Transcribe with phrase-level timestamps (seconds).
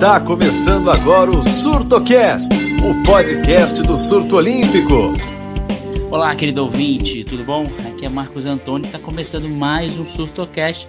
[0.00, 2.48] Está começando agora o SurtoCast,
[2.82, 5.12] o podcast do surto olímpico.
[6.10, 7.66] Olá, querido ouvinte, tudo bom?
[7.86, 10.88] Aqui é Marcos Antônio, está começando mais um SurtoCast,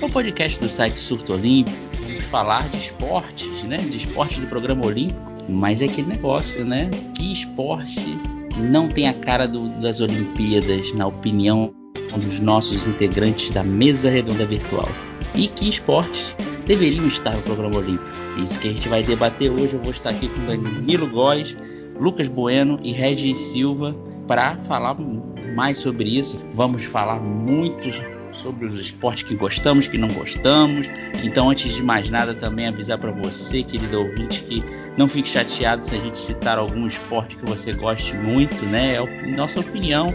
[0.00, 1.76] o podcast do site Surto Olímpico.
[2.06, 3.78] Vamos falar de esportes, né?
[3.78, 6.88] De esportes do programa olímpico, mas é aquele negócio, né?
[7.16, 8.16] Que esporte
[8.56, 11.74] não tem a cara do, das Olimpíadas, na opinião
[12.16, 14.88] dos nossos integrantes da mesa redonda virtual?
[15.34, 18.21] E que esportes deveriam estar no programa olímpico?
[18.36, 19.74] Isso que a gente vai debater hoje.
[19.74, 21.56] Eu vou estar aqui com Danilo Góes,
[21.98, 23.94] Lucas Bueno e Regis Silva
[24.26, 24.96] para falar
[25.54, 26.38] mais sobre isso.
[26.54, 27.90] Vamos falar muito
[28.32, 30.88] sobre os esportes que gostamos, que não gostamos.
[31.22, 34.64] Então, antes de mais nada, também avisar para você, querido ouvinte, que
[34.96, 38.94] não fique chateado se a gente citar algum esporte que você goste muito, né?
[38.94, 40.08] É nossa opinião,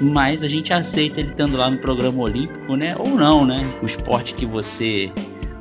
[0.00, 2.94] mas a gente aceita ele estando lá no programa olímpico, né?
[2.98, 3.60] Ou não, né?
[3.82, 5.12] O esporte que você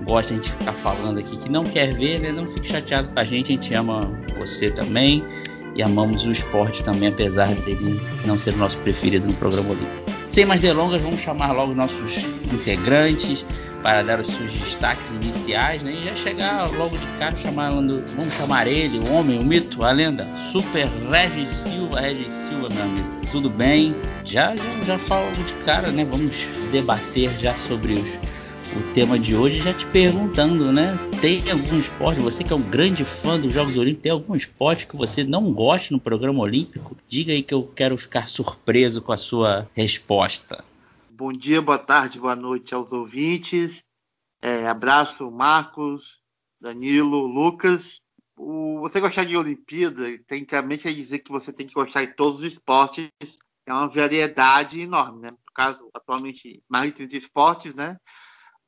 [0.10, 2.32] gosta de ficar falando aqui, que não quer ver, né?
[2.32, 5.24] Não fique chateado com a gente, a gente ama você também
[5.76, 10.10] e amamos o esporte também, apesar dele não ser o nosso preferido no programa olímpico.
[10.28, 12.18] Sem mais delongas, vamos chamar logo nossos
[12.52, 13.46] integrantes
[13.84, 15.94] para dar os seus destaques iniciais, né?
[15.94, 19.92] E já chegar logo de cara chamando, vamos chamar ele, o homem, o mito, a
[19.92, 23.08] lenda, Super Regis Silva, Regis Silva, meu amigo.
[23.32, 23.96] Tudo bem?
[24.26, 26.04] Já já já falo de cara, né?
[26.04, 28.18] Vamos debater já sobre os
[28.76, 30.98] o tema de hoje já te perguntando, né?
[31.22, 34.88] Tem algum esporte, você que é um grande fã dos Jogos Olímpicos, tem algum esporte
[34.88, 36.96] que você não goste no programa olímpico?
[37.08, 40.64] Diga aí que eu quero ficar surpreso com a sua resposta.
[41.12, 43.84] Bom dia, boa tarde, boa noite aos ouvintes.
[44.42, 46.22] É, abraço, Marcos,
[46.62, 48.00] Danilo, Lucas.
[48.38, 52.40] O, você gostar de Olimpíada, tecnicamente é dizer que você tem que gostar de todos
[52.40, 53.10] os esportes.
[53.66, 55.32] É uma variedade enorme, né?
[55.32, 57.98] No caso, atualmente, mais de 30 esportes, né?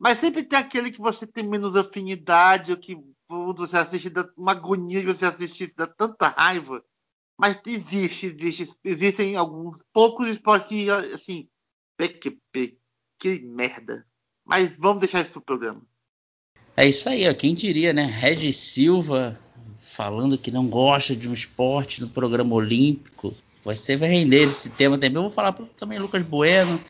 [0.01, 2.97] Mas sempre tem aquele que você tem menos afinidade, ou que
[3.29, 6.83] você assiste dá uma agonia de você assistir, dá tanta raiva.
[7.39, 11.47] Mas existe, existe, existem alguns poucos esportes que, assim,
[11.97, 12.79] PQP,
[13.19, 14.03] que merda.
[14.43, 15.83] Mas vamos deixar isso pro programa.
[16.75, 17.33] É isso aí, ó.
[17.35, 18.05] Quem diria, né?
[18.05, 19.39] Regis Silva
[19.81, 23.35] falando que não gosta de um esporte no programa olímpico.
[23.63, 25.17] Você vai render esse tema também.
[25.17, 26.81] Eu vou falar também Lucas Bueno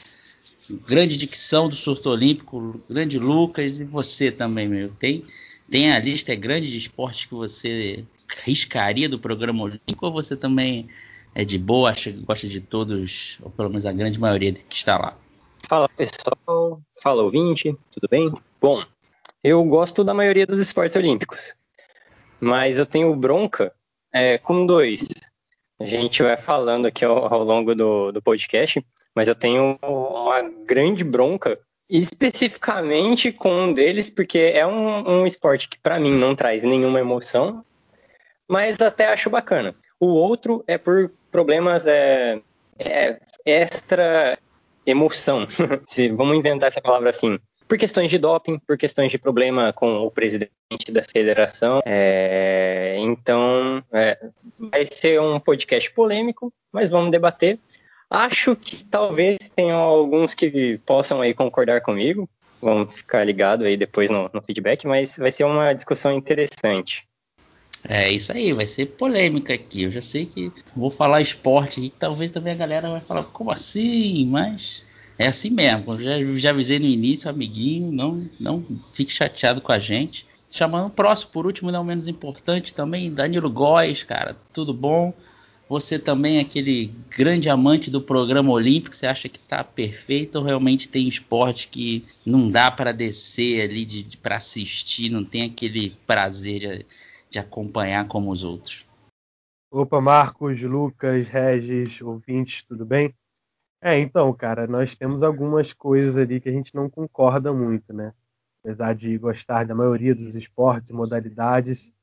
[0.88, 4.94] grande dicção do surto olímpico, grande Lucas, e você também, meu.
[4.96, 5.24] Tem,
[5.70, 8.06] tem a lista é grande de esportes que você
[8.44, 10.88] riscaria do programa olímpico ou você também
[11.34, 14.76] é de boa, acha que gosta de todos, ou pelo menos a grande maioria que
[14.76, 15.18] está lá?
[15.68, 18.34] Fala pessoal, fala ouvinte, tudo bem?
[18.60, 18.84] Bom,
[19.44, 21.56] eu gosto da maioria dos esportes olímpicos,
[22.40, 23.74] mas eu tenho bronca
[24.14, 25.08] é, com dois.
[25.80, 28.84] A gente vai falando aqui ao, ao longo do, do podcast
[29.16, 35.68] mas eu tenho uma grande bronca especificamente com um deles, porque é um, um esporte
[35.68, 37.62] que para mim não traz nenhuma emoção,
[38.48, 39.76] mas até acho bacana.
[40.00, 42.40] O outro é por problemas é,
[42.80, 44.38] é extra
[44.86, 45.46] emoção,
[45.86, 47.38] se vamos inventar essa palavra assim.
[47.68, 51.82] Por questões de doping, por questões de problema com o presidente da federação.
[51.86, 54.18] É, então, é,
[54.60, 57.58] vai ser um podcast polêmico, mas vamos debater.
[58.12, 62.30] Acho que talvez tenham alguns que possam aí concordar comigo.
[62.62, 67.08] Vamos ficar ligado aí depois no, no feedback, mas vai ser uma discussão interessante.
[67.88, 69.84] É isso aí, vai ser polêmica aqui.
[69.84, 73.24] Eu já sei que vou falar esporte aqui, que talvez também a galera vai falar,
[73.24, 74.28] como assim?
[74.28, 74.84] Mas
[75.18, 75.98] é assim mesmo.
[75.98, 80.28] Já, já avisei no início, amiguinho, não, não fique chateado com a gente.
[80.50, 85.14] Chamando o próximo, por último, não menos importante também, Danilo Góes, cara, tudo bom?
[85.72, 86.88] Você também é aquele
[87.18, 92.06] grande amante do programa olímpico, você acha que está perfeito ou realmente tem esporte que
[92.26, 96.86] não dá para descer ali de, de para assistir, não tem aquele prazer de,
[97.30, 98.86] de acompanhar como os outros?
[99.72, 103.16] Opa, Marcos, Lucas, Regis, ouvintes, tudo bem?
[103.82, 108.14] É, então, cara, nós temos algumas coisas ali que a gente não concorda muito, né?
[108.62, 111.94] Apesar de gostar da maioria dos esportes e modalidades,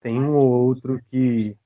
[0.00, 1.56] tem um ou outro que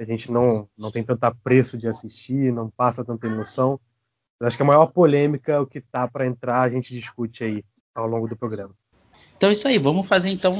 [0.00, 3.78] a gente não, não tem tanto apreço de assistir, não passa tanta emoção.
[4.40, 7.44] Eu acho que a maior polêmica é o que tá para entrar, a gente discute
[7.44, 7.62] aí
[7.94, 8.74] ao longo do programa.
[9.36, 10.54] Então é isso aí, vamos fazer então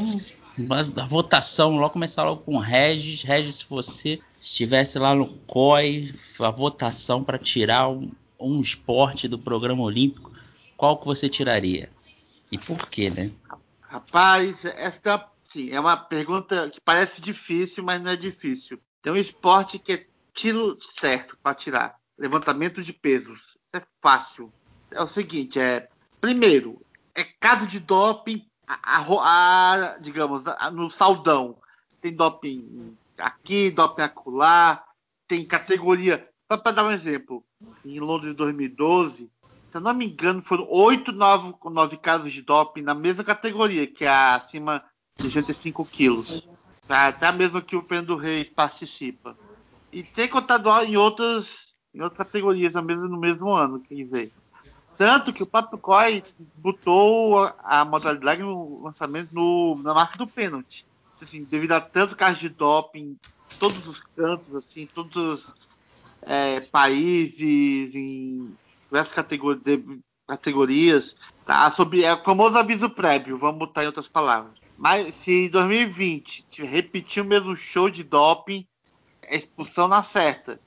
[0.59, 3.23] uma votação, logo começar logo com o Regis.
[3.23, 9.39] Regis, se você estivesse lá no COI, a votação para tirar um, um esporte do
[9.39, 10.31] programa olímpico,
[10.77, 11.89] qual que você tiraria?
[12.53, 13.31] E por quê, né?
[13.81, 18.79] Rapaz, essa sim, é uma pergunta que parece difícil, mas não é difícil.
[19.03, 21.97] Tem um esporte que é tiro certo para tirar.
[22.19, 23.59] Levantamento de pesos.
[23.73, 24.53] É fácil.
[24.91, 25.89] É o seguinte, é
[26.21, 26.81] primeiro,
[27.15, 30.43] é caso de doping a, a, a digamos,
[30.73, 31.57] no saldão
[32.01, 34.83] tem doping aqui, doping acolá,
[35.29, 36.27] tem categoria.
[36.49, 37.45] Para dar um exemplo,
[37.85, 39.31] em Londres 2012,
[39.71, 43.87] se eu não me engano, foram oito, nove, nove casos de doping na mesma categoria,
[43.87, 44.83] que é acima
[45.17, 46.49] de 65 quilos.
[46.87, 47.09] Tá?
[47.09, 49.37] Até a mesma que o Fernando Reis participa.
[49.93, 54.33] E tem contado em outras, em outras categorias mesmo, no mesmo ano, quer dizer.
[54.97, 56.23] Tanto que o Papo Coy
[56.57, 60.85] botou a, a modalidade no lançamento no, na marca do pênalti.
[61.21, 63.17] Assim, devido a tanto caso de doping
[63.59, 65.55] todos os cantos, assim, todos os
[66.23, 68.55] é, países, em
[68.87, 69.15] diversas
[70.27, 71.17] categorias,
[71.47, 71.71] tá?
[71.71, 74.60] Sobre, é o famoso aviso prévio, vamos botar em outras palavras.
[74.81, 78.67] Mas se em 2020 repetir o mesmo show de doping,
[79.21, 80.59] é expulsão na certa.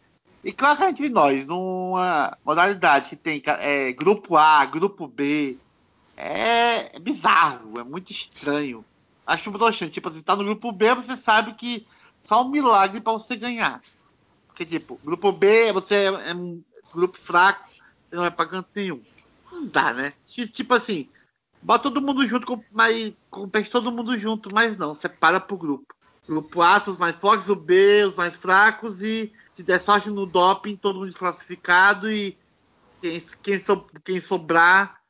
[0.43, 5.57] E claro entre nós, uma modalidade que tem é, grupo A, grupo B,
[6.15, 8.85] é, é bizarro, é muito estranho.
[9.25, 9.93] Acho broxante.
[9.93, 11.83] Tipo assim, tá no grupo B, você sabe que
[12.21, 13.81] só um milagre para você ganhar.
[14.45, 16.61] Porque, tipo, grupo B, você é, é um
[16.93, 17.67] grupo fraco,
[18.07, 19.01] você não é pra canto nenhum.
[19.51, 20.13] Não dá, né?
[20.27, 21.09] Tipo assim,
[21.63, 25.93] bota todo mundo junto, mas compete todo mundo junto, mas não, separa pro grupo.
[26.27, 30.25] Grupo A, os mais fortes, o B, os mais fracos, e se der sorte no
[30.25, 32.37] doping, todo mundo desclassificado e
[33.01, 35.01] quem, quem, so, quem sobrar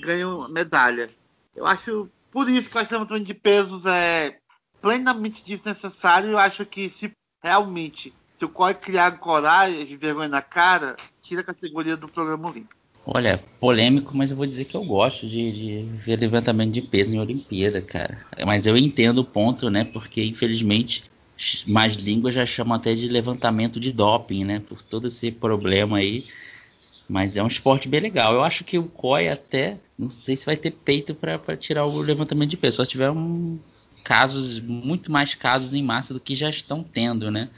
[0.00, 1.10] ganha medalha.
[1.54, 4.38] Eu acho, por isso que o levantamento de pesos é
[4.80, 6.30] plenamente desnecessário.
[6.30, 7.12] Eu acho que se
[7.42, 12.48] realmente se o COI criar coragem de vergonha na cara, tira a categoria do programa
[12.48, 12.77] olímpico.
[13.10, 17.16] Olha, polêmico, mas eu vou dizer que eu gosto de, de, ver levantamento de peso
[17.16, 18.18] em Olimpíada, cara.
[18.44, 19.82] Mas eu entendo o ponto, né?
[19.82, 21.04] Porque infelizmente
[21.66, 24.60] mais línguas já chamam até de levantamento de doping, né?
[24.60, 26.26] Por todo esse problema aí.
[27.08, 28.34] Mas é um esporte bem legal.
[28.34, 32.00] Eu acho que o COI até, não sei se vai ter peito para tirar o
[32.00, 32.76] levantamento de peso.
[32.76, 33.58] Só tiver um,
[34.04, 37.48] casos, muito mais casos em massa do que já estão tendo, né?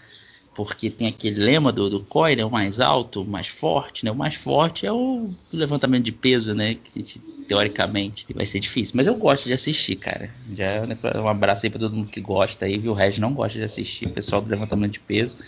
[0.65, 4.11] Porque tem aquele lema do, do COI, né, o mais alto, o mais forte, né?
[4.11, 6.75] O mais forte é o levantamento de peso, né?
[6.75, 7.03] Que
[7.49, 8.95] teoricamente vai ser difícil.
[8.97, 10.31] Mas eu gosto de assistir, cara.
[10.51, 12.93] Já né, um abraço aí para todo mundo que gosta aí, viu?
[12.93, 15.39] O Regis não gosta de assistir, o pessoal do levantamento de peso.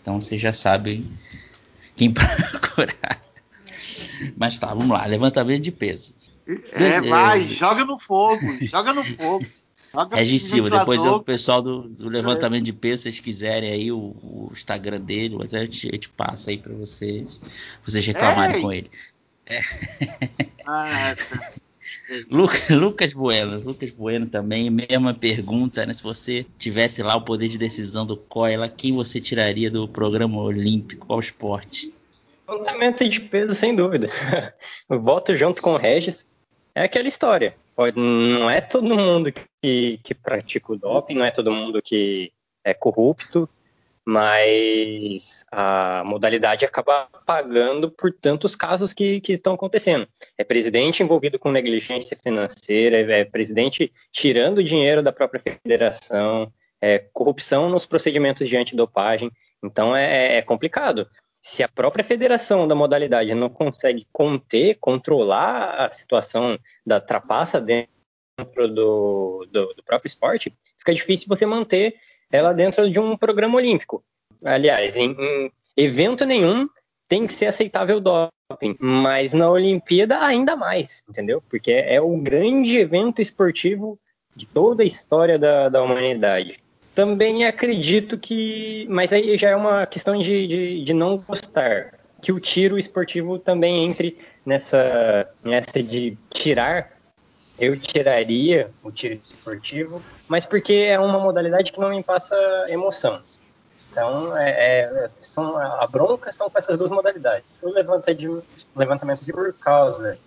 [0.00, 1.06] Então vocês já sabem
[1.96, 3.22] quem procurar.
[4.36, 6.14] Mas tá, vamos lá, levantamento de peso.
[6.72, 7.44] É, vai, é...
[7.44, 9.46] joga no fogo, joga no fogo.
[10.12, 12.64] Regis Silva, depois o pessoal do, do levantamento é.
[12.64, 16.50] de peso, se vocês quiserem aí o, o Instagram dele, a gente, a gente passa
[16.50, 17.40] aí para vocês,
[17.84, 18.62] vocês reclamarem Ei.
[18.62, 18.90] com ele.
[19.46, 19.60] É.
[20.66, 21.52] Ah, tá.
[22.70, 25.92] Lucas Bueno, Lucas Bueno também, mesma pergunta, né?
[25.92, 30.40] Se você tivesse lá o poder de decisão do COI, quem você tiraria do programa
[30.40, 31.06] olímpico?
[31.06, 31.92] Qual esporte?
[32.48, 34.10] Levantamento de peso, sem dúvida.
[34.88, 36.26] Volto junto com o Regis.
[36.74, 37.54] É aquela história.
[37.94, 39.32] Não é todo mundo
[39.62, 42.32] que, que pratica o doping, não é todo mundo que
[42.64, 43.48] é corrupto,
[44.04, 50.08] mas a modalidade acaba pagando por tantos casos que, que estão acontecendo.
[50.36, 57.68] É presidente envolvido com negligência financeira, é presidente tirando dinheiro da própria federação, é corrupção
[57.68, 59.30] nos procedimentos de antidopagem.
[59.62, 61.06] Então é, é complicado.
[61.48, 67.88] Se a própria federação da modalidade não consegue conter, controlar a situação da trapaça dentro
[68.68, 71.94] do, do, do próprio esporte, fica difícil você manter
[72.30, 74.04] ela dentro de um programa olímpico.
[74.44, 76.68] Aliás, em, em evento nenhum
[77.08, 81.42] tem que ser aceitável doping, mas na Olimpíada ainda mais, entendeu?
[81.48, 83.98] Porque é, é o grande evento esportivo
[84.36, 86.60] de toda a história da, da humanidade.
[86.98, 92.32] Também acredito que, mas aí já é uma questão de, de, de não gostar, que
[92.32, 96.90] o tiro esportivo também entre nessa, nessa de tirar
[97.56, 102.34] eu tiraria o tiro esportivo, mas porque é uma modalidade que não me passa
[102.68, 103.22] emoção.
[103.92, 107.62] Então, é, é, são, a bronca são com essas duas modalidades.
[107.62, 110.18] O levantamento de por causa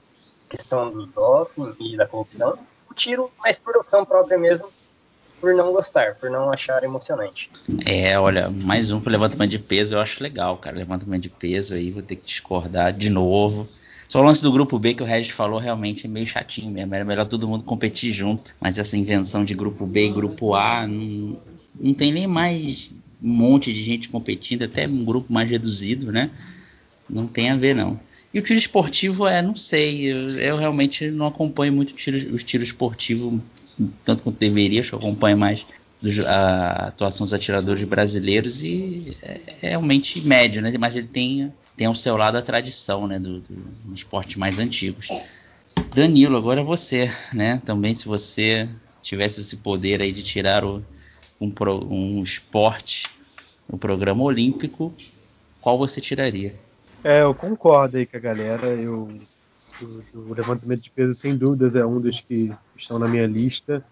[0.49, 2.57] questão do doping e da corrupção,
[2.89, 4.69] o tiro, mas por opção própria mesmo,
[5.41, 7.50] por não gostar, por não achar emocionante.
[7.83, 10.77] É, olha, mais um pro levantamento de peso eu acho legal, cara.
[10.77, 13.67] Levantamento de peso aí, vou ter que discordar de novo.
[14.07, 16.93] Só o lance do grupo B que o Regis falou realmente é meio chatinho mesmo.
[16.93, 18.53] Era melhor todo mundo competir junto.
[18.62, 21.38] Mas essa invenção de grupo B e grupo A não,
[21.79, 22.91] não tem nem mais
[23.24, 26.29] um monte de gente competindo, até um grupo mais reduzido, né?
[27.10, 28.00] Não tem a ver, não.
[28.33, 32.43] E o tiro esportivo é, não sei, eu, eu realmente não acompanho muito tiro, os
[32.43, 33.41] tiros esportivos,
[34.05, 35.65] tanto quanto deveria, acho que acompanho mais
[36.27, 40.73] a atuação dos atiradores brasileiros e é, é realmente médio, né?
[40.79, 44.59] Mas ele tem tem ao seu lado a tradição né, do, do, dos esportes mais
[44.59, 45.07] antigos.
[45.95, 47.61] Danilo, agora você, né?
[47.65, 48.67] Também se você
[49.01, 50.83] tivesse esse poder aí de tirar o,
[51.39, 51.51] um,
[51.89, 53.07] um esporte
[53.67, 54.93] no programa olímpico,
[55.59, 56.53] qual você tiraria?
[57.03, 58.67] É, eu concordo aí com a galera.
[58.67, 59.09] Eu,
[59.85, 63.83] o, o levantamento de peso, sem dúvidas, é um dos que estão na minha lista.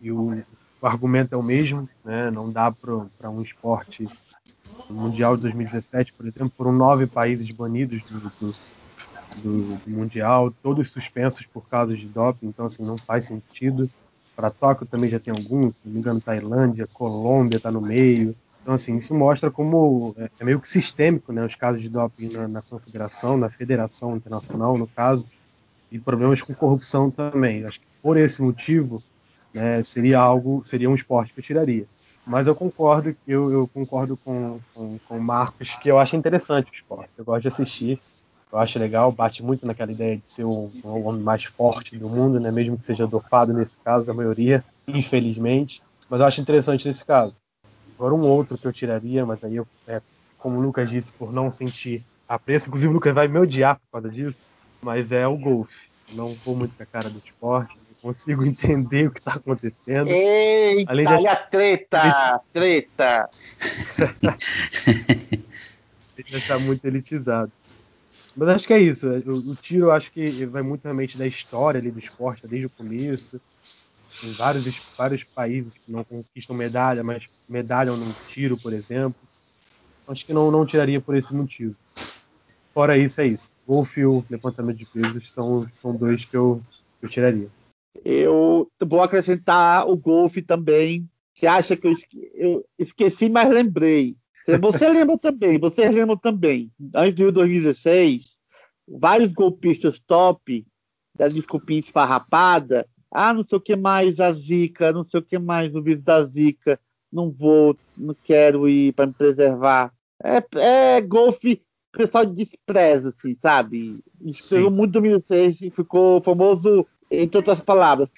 [0.00, 0.34] E o,
[0.80, 2.30] o argumento é o mesmo, né?
[2.30, 4.06] Não dá para um esporte
[4.90, 8.54] Mundial de 2017, por exemplo, foram nove países banidos do, do,
[9.36, 13.90] do, do, Mundial, todos suspensos por causa de doping, então assim, não faz sentido.
[14.36, 18.34] Para Tóquio também já tem alguns, se não me engano, Tailândia, Colômbia está no meio.
[18.64, 22.30] Então, assim, isso mostra como é, é meio que sistêmico, né, os casos de doping
[22.30, 25.26] na, na confederação, na federação internacional, no caso,
[25.92, 27.62] e problemas com corrupção também.
[27.66, 29.02] Acho que por esse motivo,
[29.52, 31.84] né, seria algo, seria um esporte que eu tiraria.
[32.26, 36.70] Mas eu concordo, eu, eu concordo com, com, com o Marcos que eu acho interessante
[36.70, 37.10] o esporte.
[37.18, 38.00] Eu gosto de assistir,
[38.50, 42.08] eu acho legal, bate muito naquela ideia de ser o, o homem mais forte do
[42.08, 42.50] mundo, né?
[42.50, 45.82] mesmo que seja dopado nesse caso, a maioria, infelizmente.
[46.08, 47.36] Mas eu acho interessante nesse caso.
[47.98, 50.00] Agora um outro que eu tiraria, mas aí eu, é,
[50.38, 54.00] como o Lucas disse, por não sentir apreço, inclusive o Lucas vai me odiar por
[54.00, 54.36] causa disso,
[54.82, 55.88] mas é o golfe.
[56.12, 60.08] Não vou muito com a cara do esporte, consigo entender o que está acontecendo.
[60.08, 61.12] Eita, Além de...
[61.12, 63.30] olha treta, treta.
[66.18, 67.50] Ele já está muito elitizado.
[68.36, 69.08] Mas acho que é isso.
[69.08, 72.70] O, o, tiro, acho que vai muito realmente da história ali do esporte, desde o
[72.70, 73.40] começo.
[74.20, 74.64] Tem vários,
[74.96, 79.20] vários países que não conquistam medalha, mas medalham no tiro, por exemplo.
[80.06, 81.74] Acho que não, não tiraria por esse motivo.
[82.72, 83.50] Fora isso, é isso.
[83.66, 86.60] Golfe e o levantamento de pesos são, são dois que eu,
[87.00, 87.48] eu tiraria.
[88.04, 91.08] Eu vou acrescentar o golfe também.
[91.34, 92.30] Você acha que eu, esque...
[92.34, 94.16] eu esqueci, mas lembrei.
[94.60, 96.70] Você lembra também, vocês lembram também.
[96.94, 98.24] Antes de 2016,
[98.88, 100.66] vários golpistas top
[101.16, 102.86] da desculpinha esfarrapada.
[103.14, 106.02] Ah, não sei o que mais a zica, não sei o que mais o vírus
[106.02, 106.80] da zica.
[107.12, 109.92] Não vou, não quero ir para me preservar.
[110.22, 110.42] É,
[110.96, 111.62] é golfe,
[111.94, 114.00] o pessoal despreza, assim, sabe?
[114.20, 118.10] Esperou muito 2006 e ficou famoso entre outras palavras,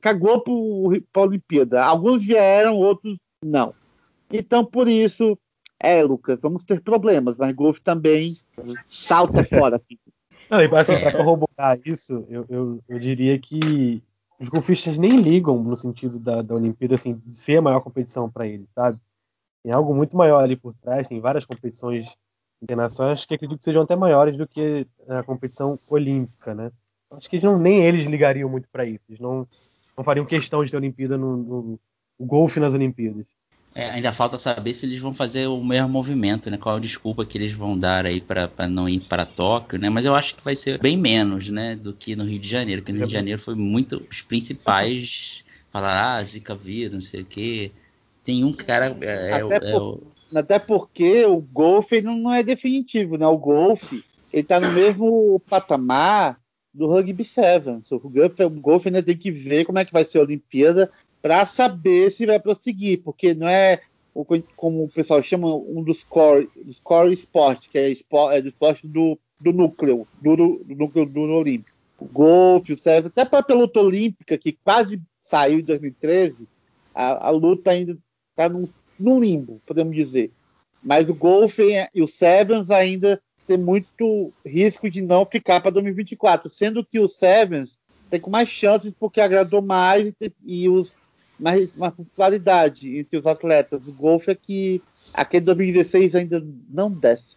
[0.00, 1.84] cagou para a Olimpíada.
[1.84, 3.74] Alguns vieram, outros não.
[4.30, 5.38] Então, por isso,
[5.78, 8.36] é, Lucas, vamos ter problemas, mas golfe também
[8.90, 9.80] salta fora.
[10.50, 14.02] Não, assim, para corroborar isso, eu, eu, eu, diria que
[14.40, 18.30] os golfistas nem ligam no sentido da, da Olimpíada, assim, de ser a maior competição
[18.30, 18.98] para eles, sabe?
[19.62, 22.08] Tem algo muito maior ali por trás, tem várias competições
[22.62, 26.72] internacionais que acredito que sejam até maiores do que a competição olímpica, né?
[27.10, 29.04] acho que não, nem eles ligariam muito para isso.
[29.08, 29.46] Eles não,
[29.96, 31.80] não fariam questão de ter Olimpíada no, no,
[32.18, 33.26] no golfe nas Olimpíadas.
[33.74, 36.56] É, ainda falta saber se eles vão fazer o mesmo movimento, né?
[36.56, 39.88] Qual a desculpa que eles vão dar aí para não ir para Tóquio, né?
[39.88, 42.82] Mas eu acho que vai ser bem menos, né, do que no Rio de Janeiro,
[42.82, 47.20] porque no Rio de Janeiro foi muito os principais falar ah, Zika vírus, não sei
[47.20, 47.70] o quê.
[48.24, 52.42] Tem um cara é, até, é, por, é, até porque o golfe não, não é
[52.42, 53.26] definitivo, né?
[53.26, 56.40] O golfe ele tá no mesmo patamar
[56.72, 57.90] do Rugby Sevens.
[57.92, 60.90] O golfe, o golfe ainda tem que ver como é que vai ser a Olimpíada
[61.22, 63.80] para saber se vai prosseguir, porque não é
[64.56, 68.48] como o pessoal chama um dos core, dos core sports, que é, esport, é do
[68.48, 71.70] esporte do, do núcleo, do, do, núcleo do, Olímpico.
[71.98, 76.48] O golfe, o Sevens, até para a luta olímpica, que quase saiu em 2013,
[76.94, 77.96] a, a luta ainda
[78.30, 80.32] está num limbo, podemos dizer.
[80.82, 81.62] Mas o golfe
[81.94, 87.08] e o Sevens ainda ter muito risco de não ficar para 2024, sendo que o
[87.08, 90.94] Sevens tem com mais chances porque agradou mais e, e os
[91.40, 93.86] mais, mais popularidade entre os atletas.
[93.86, 94.82] O golfe é que
[95.14, 97.36] aquele 2016 ainda não desce.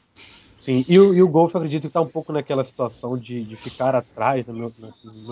[0.60, 3.56] Sim, e o, e o golfe acredito que está um pouco naquela situação de, de
[3.56, 4.72] ficar atrás, na meu,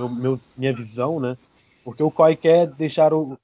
[0.09, 1.37] meu, minha visão, né?
[1.85, 3.37] Porque o COI quer deixar o,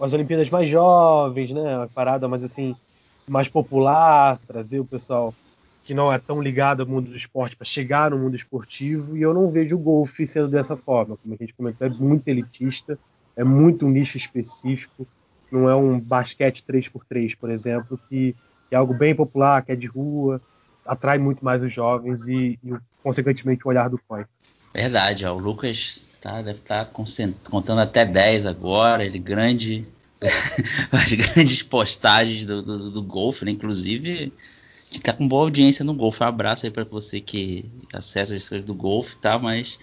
[0.00, 1.76] as Olimpíadas mais jovens, né?
[1.76, 2.74] Uma parada mais assim,
[3.28, 5.34] mais popular, trazer o pessoal
[5.84, 9.20] que não é tão ligado ao mundo do esporte para chegar no mundo esportivo, e
[9.20, 11.18] eu não vejo o golfe sendo dessa forma.
[11.18, 12.98] Como a gente comentou, é muito elitista,
[13.36, 15.06] é muito nicho específico,
[15.50, 18.34] não é um basquete 3x3, por exemplo, que,
[18.70, 20.40] é algo bem popular, que é de rua,
[20.84, 24.24] atrai muito mais os jovens e, e consequentemente, o olhar do COI.
[24.74, 26.90] Verdade, ó, o Lucas tá, deve estar tá
[27.48, 29.86] contando até 10 agora, ele grande.
[30.90, 33.50] as grandes postagens do, do, do golfe, né?
[33.50, 34.32] inclusive
[34.94, 36.22] gente tá com boa audiência no golfe.
[36.22, 39.38] Um abraço aí para você que acessa as coisas do golfe, tá?
[39.38, 39.78] Mas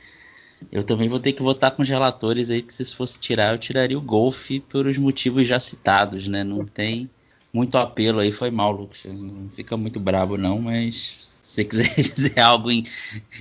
[0.72, 3.58] eu também vou ter que votar com os relatores aí, que se fosse tirar, eu
[3.58, 6.44] tiraria o golfe por os motivos já citados, né?
[6.44, 7.10] Não tem
[7.54, 9.06] muito apelo aí, foi mal, Lucas.
[9.06, 12.84] Não fica muito brabo não, mas Se você quiser dizer algo em,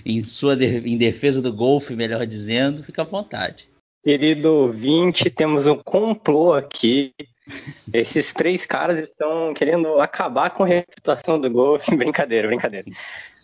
[0.05, 3.69] em sua em defesa do golfe, melhor dizendo, fica à vontade.
[4.03, 7.13] Querido 20, temos um complô aqui.
[7.93, 11.95] Esses três caras estão querendo acabar com a reputação do golfe.
[11.97, 12.87] brincadeira, brincadeira.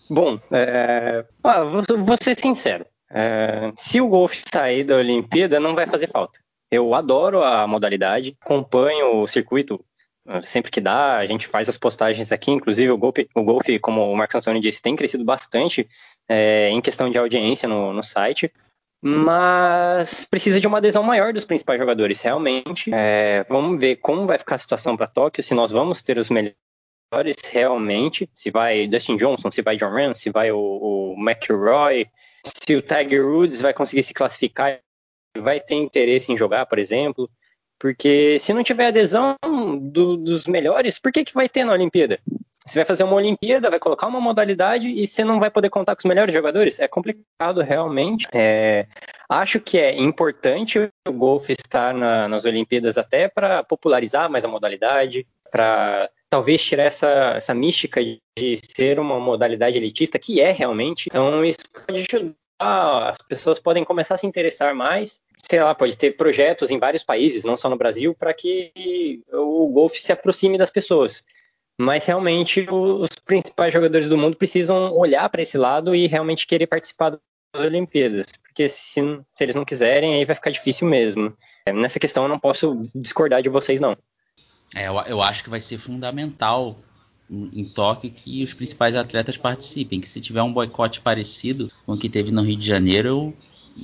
[0.09, 1.25] Bom, é...
[1.43, 2.87] ah, vou, vou, ser sincero.
[3.11, 3.73] É...
[3.77, 6.41] se o golfe sair da Olimpíada, não vai fazer falta.
[6.71, 9.85] Eu adoro a modalidade, acompanho o circuito
[10.29, 13.79] ah, sempre que dá, a gente faz as postagens aqui, inclusive o golfe, o golfe
[13.79, 15.89] como o Marcos Antônio disse, tem crescido bastante
[16.29, 18.53] é, em questão de audiência no, no, site,
[19.01, 22.91] mas precisa de uma adesão maior dos principais jogadores, realmente.
[22.93, 26.29] É, vamos ver como vai ficar a situação para Tóquio, se nós vamos ter os
[26.29, 26.57] melhores
[27.49, 32.09] realmente, se vai Dustin Johnson, se vai John Ram, se vai o, o McIlroy,
[32.55, 34.81] se o Tiger Woods vai conseguir se classificar,
[35.39, 37.31] vai ter interesse em jogar, por exemplo.
[37.79, 39.37] Porque se não tiver adesão
[39.81, 42.19] do, dos melhores, por que, que vai ter na Olimpíada?
[42.67, 45.95] Você vai fazer uma Olimpíada, vai colocar uma modalidade e você não vai poder contar
[45.95, 46.81] com os melhores jogadores?
[46.81, 48.27] É complicado realmente.
[48.33, 48.87] É,
[49.29, 54.49] acho que é importante o golfe estar na, nas Olimpíadas até para popularizar mais a
[54.49, 61.07] modalidade, para talvez tirar essa, essa mística de ser uma modalidade elitista, que é realmente.
[61.09, 65.21] Então isso pode ajudar as pessoas podem começar a se interessar mais.
[65.49, 69.69] Sei lá, pode ter projetos em vários países, não só no Brasil, para que o
[69.69, 71.23] golfe se aproxime das pessoas.
[71.79, 76.67] Mas realmente os principais jogadores do mundo precisam olhar para esse lado e realmente querer
[76.67, 77.21] participar das
[77.67, 79.01] Olimpíadas, porque se,
[79.35, 81.37] se eles não quiserem, aí vai ficar difícil mesmo.
[81.75, 83.97] Nessa questão eu não posso discordar de vocês, não.
[84.77, 86.77] É, eu, eu acho que vai ser fundamental
[87.31, 89.99] em Tóquio que os principais atletas participem.
[89.99, 93.35] Que se tiver um boicote parecido com o que teve no Rio de Janeiro, eu,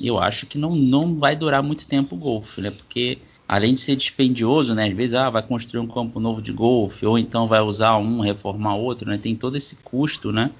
[0.00, 2.70] eu acho que não, não vai durar muito tempo o golfe, né?
[2.70, 3.18] Porque
[3.48, 4.86] além de ser dispendioso, né?
[4.86, 8.20] Às vezes ah, vai construir um campo novo de golfe, ou então vai usar um,
[8.20, 9.16] reformar outro, né?
[9.16, 10.50] Tem todo esse custo, né?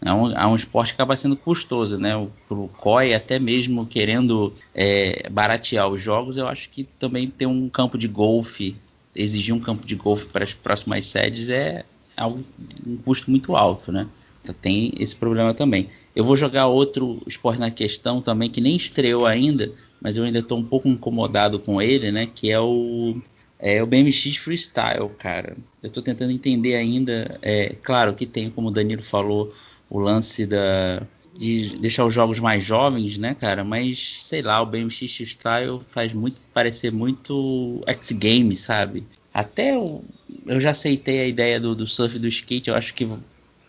[0.00, 2.16] É um, é um esporte que acaba sendo custoso, né?
[2.16, 2.30] O
[2.78, 7.98] COI, até mesmo querendo é, baratear os jogos, eu acho que também ter um campo
[7.98, 8.76] de golfe,
[9.16, 11.84] exigir um campo de golfe para as próximas sedes é,
[12.16, 12.44] algo,
[12.86, 14.06] um custo muito alto, né?
[14.42, 15.88] Então, tem esse problema também.
[16.14, 20.38] Eu vou jogar outro esporte na questão também que nem estreou ainda, mas eu ainda
[20.38, 22.26] estou um pouco incomodado com ele, né?
[22.32, 23.20] Que é o
[23.58, 25.56] é o BMX Freestyle, cara.
[25.82, 27.38] Eu estou tentando entender ainda.
[27.42, 29.52] É claro que tem, como o Danilo falou,
[29.88, 31.02] o lance da
[31.36, 33.62] de deixar os jogos mais jovens, né, cara?
[33.62, 39.04] Mas sei lá, o BMX Freestyle faz muito parecer muito X Games, sabe?
[39.32, 40.02] Até eu,
[40.46, 42.70] eu já aceitei a ideia do, do surf e do skate.
[42.70, 43.06] Eu acho que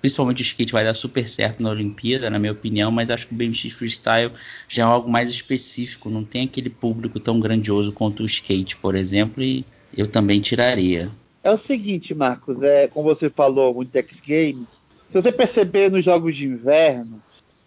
[0.01, 3.34] principalmente o skate vai dar super certo na Olimpíada, na minha opinião, mas acho que
[3.34, 4.32] o BMX Freestyle
[4.69, 8.95] já é algo mais específico, não tem aquele público tão grandioso quanto o skate, por
[8.95, 11.12] exemplo, e eu também tiraria.
[11.43, 14.67] É o seguinte, Marcos, é, como você falou, muito X Games,
[15.08, 17.21] se você perceber nos jogos de inverno,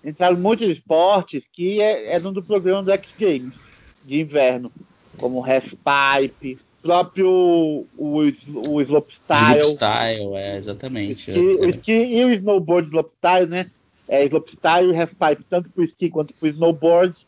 [0.04, 3.54] entraram muitos esportes que é, é do programa do X Games
[4.04, 4.72] de inverno,
[5.18, 7.86] como Half Pipe, próprio o,
[8.68, 9.60] o slopestyle.
[9.60, 11.30] Slopestyle, é, exatamente.
[11.30, 11.68] O é.
[11.68, 13.70] o e o snowboard slopestyle, né?
[14.08, 17.26] É, slopestyle e halfpipe, tanto para o esqui quanto para o snowboard.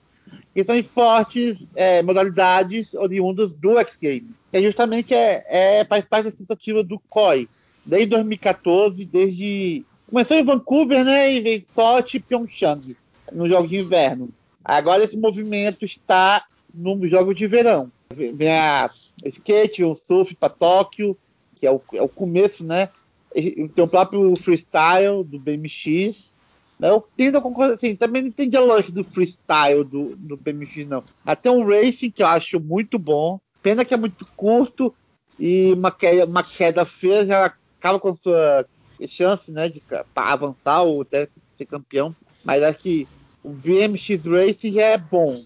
[0.54, 4.30] E são esportes, é, modalidades oriundas do X Games.
[4.50, 7.48] Que justamente é, é, faz parte da tentativa do COI.
[7.85, 9.85] Desde 2014, desde.
[10.12, 11.33] Começou em Vancouver, né?
[11.33, 12.94] E veio Sochi e Pyeongchang,
[13.33, 14.29] no jogo de inverno.
[14.62, 16.44] Agora esse movimento está
[16.75, 17.90] no jogo de verão.
[18.14, 18.90] Vem a
[19.25, 21.16] skate, o surf para Tóquio,
[21.55, 22.90] que é o, é o começo, né?
[23.35, 26.35] Tem o próprio freestyle do BMX.
[26.79, 26.90] Né?
[26.90, 31.03] Eu tendo a assim, também não entendi a lógica do freestyle do, do BMX, não.
[31.25, 33.40] Até um racing que eu acho muito bom.
[33.62, 34.94] Pena que é muito curto
[35.40, 38.66] e uma queda, uma queda feia já acaba com a sua
[39.08, 39.82] chance né, de
[40.14, 42.14] avançar ou até ser campeão.
[42.44, 43.08] Mas acho que
[43.42, 45.42] o BMX Racing já é bom.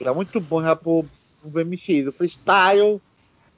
[0.00, 1.04] É muito bom já pro,
[1.42, 2.08] BMX.
[2.08, 3.00] O freestyle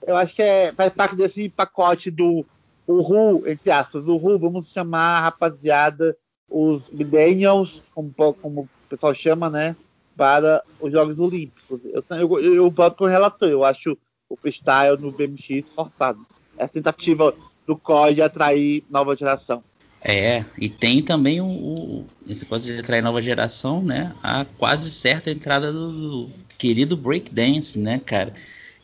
[0.07, 2.45] eu acho que é, faz parte desse pacote do
[2.87, 6.17] Uhu, entre aspas, Uhu, vamos chamar rapaziada,
[6.49, 9.77] os millennials, como, como o pessoal chama, né,
[10.17, 11.81] para os Jogos Olímpicos.
[11.85, 16.27] Eu, eu, eu voto com o relator, eu acho o freestyle no BMX forçado.
[16.57, 17.35] Essa tentativa
[17.69, 19.63] do COI de atrair nova geração.
[20.03, 24.15] É, e tem também o, o esse coisa de atrair nova geração, né?
[24.23, 25.93] A quase certa entrada do,
[26.27, 28.33] do querido breakdance, né, cara?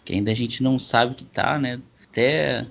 [0.05, 1.81] que ainda a gente não sabe que tá, né?
[2.05, 2.67] Até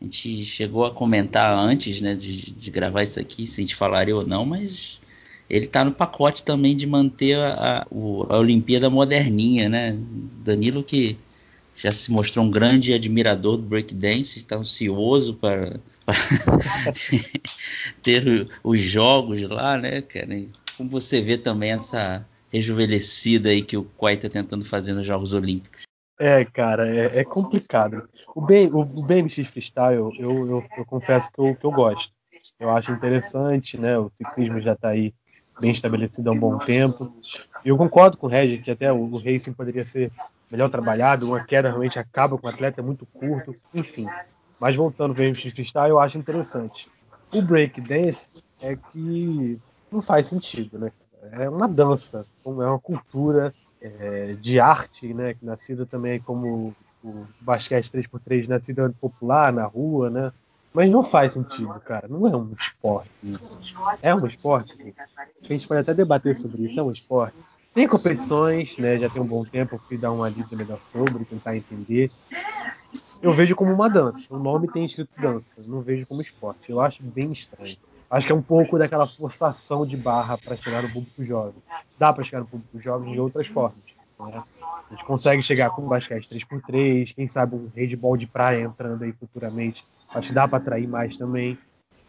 [0.00, 3.74] a gente chegou a comentar antes, né, de, de gravar isso aqui, se a gente
[3.74, 5.00] falaria ou não, mas
[5.50, 9.96] ele tá no pacote também de manter a, a, a Olimpíada moderninha, né?
[10.44, 11.18] Danilo que
[11.76, 15.78] já se mostrou um grande admirador do breakdance, está ansioso para,
[18.02, 20.44] ter os jogos lá, né, cara?
[20.76, 25.32] Como você vê também essa rejuvenescida aí que o Quai está tentando fazer nos Jogos
[25.32, 25.82] Olímpicos?
[26.18, 28.08] É, cara, é, é complicado.
[28.34, 32.10] O, BMX Freestyle, eu, eu, eu, confesso que eu, que eu gosto.
[32.58, 33.98] Eu acho interessante, né?
[33.98, 35.12] O ciclismo já está aí
[35.60, 37.12] bem estabelecido há um bom tempo.
[37.64, 40.10] E eu concordo com o Regis que até o, o racing poderia ser
[40.50, 44.06] melhor trabalhado, uma queda realmente acaba com o atleta, é muito curto, enfim.
[44.60, 46.88] Mas voltando para o BMX Freestyle, eu acho interessante.
[47.32, 49.58] O break dance é que
[49.90, 50.92] não faz sentido, né?
[51.32, 55.34] É uma dança, é uma cultura é, de arte, né?
[55.34, 60.32] Que nascida também como o basquete 3x3 nascida popular na rua, né?
[60.72, 62.06] Mas não faz sentido, cara.
[62.06, 63.74] Não é um esporte isso.
[64.02, 64.76] É um esporte.
[65.18, 66.78] A gente pode até debater sobre isso.
[66.78, 67.34] É um esporte.
[67.76, 68.98] Tem competições, né?
[68.98, 69.78] Já tem um bom tempo.
[69.86, 72.10] Fui dar uma lida melhor sobre, tentar entender.
[73.20, 74.34] Eu vejo como uma dança.
[74.34, 75.62] O nome tem escrito dança.
[75.66, 76.70] Não vejo como esporte.
[76.70, 77.76] Eu acho bem estranho.
[78.10, 81.62] Acho que é um pouco daquela forçação de barra para chegar no público jovem.
[81.98, 83.84] Dá para chegar no público jovem de outras formas.
[84.18, 84.42] Né?
[84.58, 89.12] A gente consegue chegar com basquete 3x3, quem sabe um handball de praia entrando aí
[89.12, 89.84] futuramente.
[90.14, 91.58] Acho que dá para atrair mais também.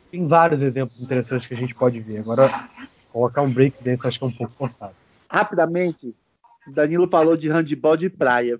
[0.09, 2.19] Tem vários exemplos interessantes que a gente pode ver.
[2.19, 2.69] Agora,
[3.11, 4.95] colocar um break dance acho que é um pouco forçado.
[5.29, 6.15] Rapidamente,
[6.67, 8.59] Danilo falou de handball de praia.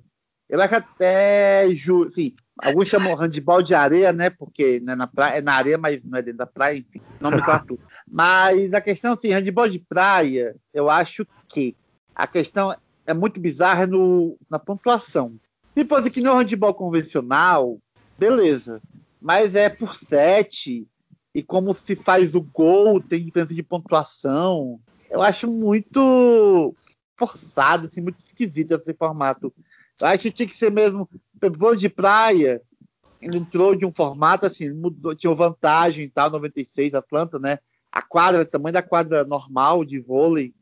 [0.50, 1.66] Eu acho até,
[2.10, 4.32] sim, Alguns chamam handball de areia, né?
[4.32, 7.80] Porque é na, praia, é na areia, mas não é dentro da praia, enfim, nomenclatura.
[8.10, 11.76] mas a questão, assim, handball de praia, eu acho que
[12.16, 12.76] a questão
[13.06, 15.36] é muito bizarra no, na pontuação.
[15.76, 17.78] Assim, que no handball convencional,
[18.18, 18.82] beleza.
[19.22, 20.88] Mas é por sete,
[21.36, 24.80] e como se faz o gol, tem diferença de pontuação.
[25.10, 26.76] Eu acho muito
[27.18, 29.54] forçado, assim, muito esquisito esse formato.
[30.00, 31.10] Eu acho que tinha que ser mesmo
[31.58, 32.62] vôlei de praia,
[33.22, 37.60] ele entrou de um formato assim, mudou, tinha vantagem e tal, 96, Atlanta, né?
[37.92, 40.54] A quadra, o tamanho da quadra normal de vôlei.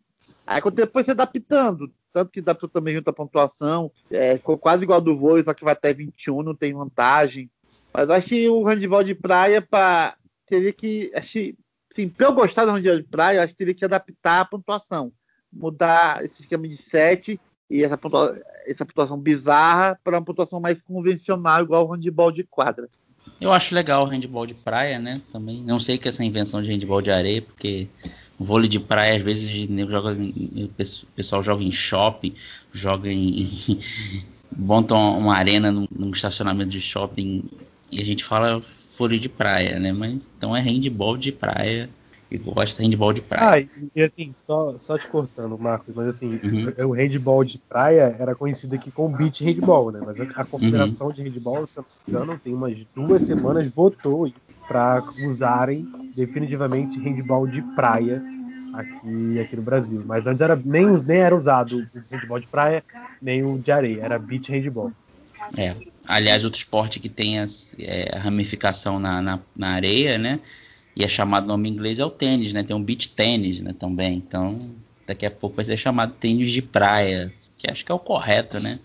[0.48, 5.02] Aí depois você adaptando, tanto que adaptou também junto à pontuação, é, ficou quase igual
[5.02, 7.50] do vôlei, só que vai até 21, não tem vantagem.
[7.94, 11.54] Mas acho que o handball de praia pra, teria que, acho,
[11.96, 15.12] assim, para eu gostar do handball de praia, acho que teria que adaptar a pontuação,
[15.52, 18.00] mudar esse esquema de 7 e essa,
[18.66, 22.90] essa pontuação bizarra para uma pontuação mais convencional, igual o handball de quadra.
[23.40, 25.22] Eu acho legal o handball de praia, né?
[25.32, 25.62] Também.
[25.64, 27.88] Não sei que essa invenção de handball de areia, porque
[28.40, 29.50] vôlei de praia, às vezes,
[29.90, 32.34] joga, o pessoal joga em shopping,
[32.72, 33.50] joga em.
[34.56, 37.44] montam uma arena num, num, estacionamento de shopping
[37.92, 38.62] e a gente fala
[38.98, 39.92] vôlei de praia, né?
[39.92, 41.90] Mas então é handball de praia
[42.30, 43.68] que gosta de handball de praia.
[43.68, 46.90] Ah, e assim, só, só te cortando, Marcos, mas assim, uhum.
[46.90, 50.02] o handball de praia era conhecido aqui como beach handball, né?
[50.06, 51.14] Mas a, a Confederação uhum.
[51.14, 54.32] de Handball, se não me tem umas duas semanas votou
[54.68, 58.24] para usarem definitivamente handball de praia
[58.74, 60.04] aqui, aqui no Brasil.
[60.06, 62.84] Mas antes era, nem, nem era usado o handball de praia,
[63.22, 64.92] nem o de areia, era beach handball.
[65.58, 65.76] É.
[66.08, 70.40] Aliás, outro esporte que tem as, é, a ramificação na, na, na areia, né?
[70.96, 72.64] e é chamado nome em inglês é o tênis, né?
[72.64, 73.76] Tem um beach tênis, né?
[73.78, 74.16] Também.
[74.18, 74.58] Então,
[75.06, 78.60] daqui a pouco vai ser chamado tênis de praia, que acho que é o correto,
[78.60, 78.80] né?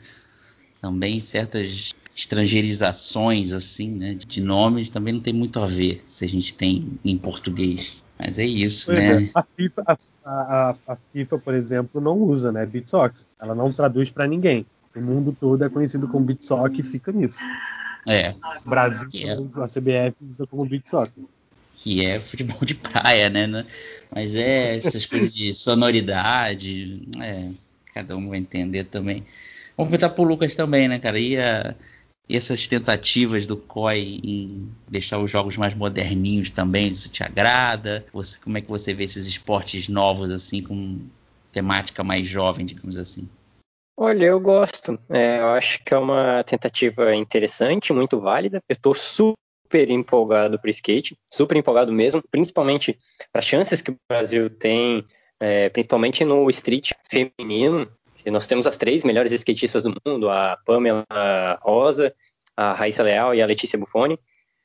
[0.80, 4.14] Também certas estrangeirizações assim, né?
[4.14, 8.02] De nomes também não tem muito a ver se a gente tem em português.
[8.18, 9.22] Mas é isso, pois né?
[9.22, 9.30] É.
[9.32, 12.66] A, FIFA, a, a, a, FIFA, por exemplo, não usa, né?
[12.66, 13.22] Beat soccer.
[13.40, 14.66] Ela não traduz para ninguém.
[14.94, 17.40] O mundo todo é conhecido como beat soccer e fica nisso.
[18.06, 18.34] É.
[18.64, 19.62] O Brasil, é.
[19.62, 21.24] a CBF usa como beat soccer
[21.82, 23.64] que é futebol de praia, né?
[24.14, 27.50] Mas é essas coisas de sonoridade, é,
[27.94, 29.24] cada um vai entender também.
[29.76, 31.18] Vamos perguntar pro Lucas também, né, cara?
[31.18, 31.74] E, a,
[32.28, 38.04] e essas tentativas do COI em deixar os jogos mais moderninhos também, isso te agrada?
[38.12, 41.00] Você, como é que você vê esses esportes novos, assim, com
[41.50, 43.26] temática mais jovem, digamos assim?
[44.02, 44.98] Olha, eu gosto.
[45.10, 48.62] É, eu acho que é uma tentativa interessante, muito válida.
[48.66, 52.98] Eu estou super empolgado para skate, super empolgado mesmo, principalmente
[53.30, 55.06] para chances que o Brasil tem,
[55.38, 57.86] é, principalmente no street feminino.
[58.24, 61.04] Nós temos as três melhores skatistas do mundo, a Pamela
[61.60, 62.14] Rosa,
[62.56, 64.18] a Raíssa Leal e a Letícia Buffoni.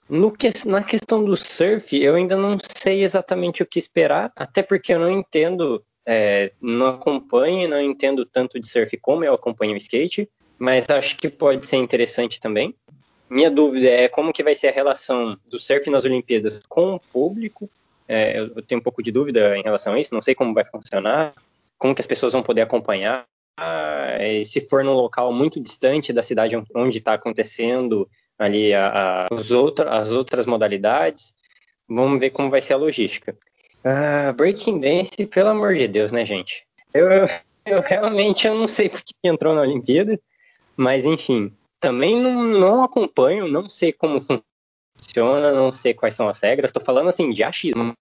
[0.07, 4.63] No que, na questão do surf, eu ainda não sei exatamente o que esperar, até
[4.63, 9.73] porque eu não entendo, é, não acompanho, não entendo tanto de surf como eu acompanho
[9.73, 12.75] o skate, mas acho que pode ser interessante também.
[13.29, 16.99] Minha dúvida é como que vai ser a relação do surf nas Olimpíadas com o
[16.99, 17.69] público.
[18.07, 20.63] É, eu tenho um pouco de dúvida em relação a isso, não sei como vai
[20.63, 21.33] funcionar,
[21.77, 23.25] como que as pessoas vão poder acompanhar.
[24.45, 29.97] se for num local muito distante da cidade onde está acontecendo ali a, a, outra,
[29.97, 31.33] as outras modalidades,
[31.87, 33.35] vamos ver como vai ser a logística.
[33.85, 36.65] Uh, breaking Dance, pelo amor de Deus, né, gente?
[36.91, 37.07] Eu,
[37.65, 40.19] eu realmente eu não sei porque entrou na Olimpíada,
[40.75, 46.39] mas enfim, também não, não acompanho, não sei como funciona, não sei quais são as
[46.41, 46.69] regras.
[46.69, 47.93] Estou falando assim de achismo,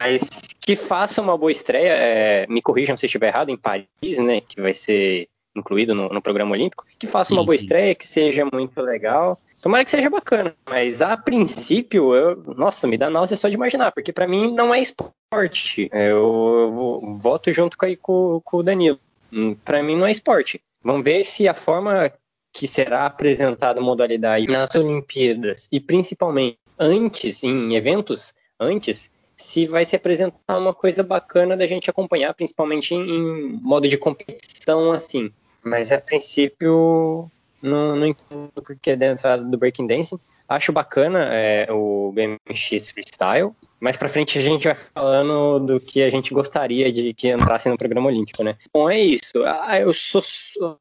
[0.00, 0.28] mas
[0.60, 1.92] que faça uma boa estreia.
[1.92, 6.08] É, me corrijam se eu estiver errado, em Paris, né, que vai ser incluído no,
[6.08, 6.84] no programa olímpico.
[6.98, 7.64] Que faça sim, uma boa sim.
[7.64, 9.40] estreia, que seja muito legal.
[9.60, 13.92] Tomara que seja bacana, mas a princípio, eu, nossa, me dá náusea só de imaginar,
[13.92, 15.90] porque para mim não é esporte.
[15.92, 18.98] Eu, eu voto junto com, com, com o Danilo.
[19.30, 20.60] Hum, para mim não é esporte.
[20.82, 22.10] Vamos ver se a forma
[22.52, 29.84] que será apresentada a modalidade nas Olimpíadas e principalmente antes, em eventos antes, se vai
[29.84, 35.30] se apresentar uma coisa bacana da gente acompanhar, principalmente em, em modo de competição assim.
[35.62, 37.30] Mas a princípio
[37.62, 40.18] não, não entendo porque dentro do Breaking Dancing.
[40.48, 43.52] Acho bacana é, o BMX Freestyle.
[43.78, 47.68] Mais pra frente a gente vai falando do que a gente gostaria de que entrasse
[47.68, 48.56] no programa olímpico, né?
[48.72, 49.44] Bom, é isso.
[49.44, 50.22] Ah, eu sou,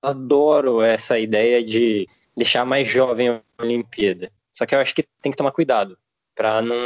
[0.01, 4.31] adoro essa ideia de deixar mais jovem a Olimpíada.
[4.53, 5.97] Só que eu acho que tem que tomar cuidado
[6.35, 6.77] para não,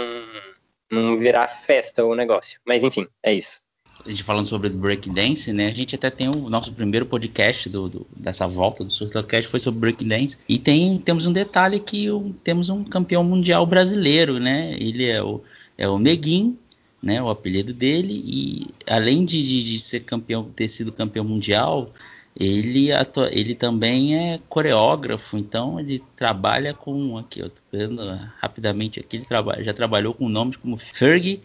[0.92, 2.60] não virar festa o negócio.
[2.66, 3.63] Mas enfim, é isso
[4.06, 5.68] a gente falando sobre breakdance, né?
[5.68, 9.60] A gente até tem o nosso primeiro podcast do, do dessa volta do Surtocast foi
[9.60, 10.40] sobre breakdance.
[10.48, 14.74] E tem, temos um detalhe que o, temos um campeão mundial brasileiro, né?
[14.78, 15.42] Ele é o,
[15.78, 16.58] é o Neguin,
[17.02, 17.22] né?
[17.22, 18.22] O apelido dele.
[18.26, 21.90] E além de, de, de ser campeão, ter sido campeão mundial,
[22.38, 28.04] ele, atua, ele também é coreógrafo, então ele trabalha com aqui, eu tô vendo
[28.40, 31.42] rapidamente aqui, ele trabalha, já trabalhou com nomes como Fergie,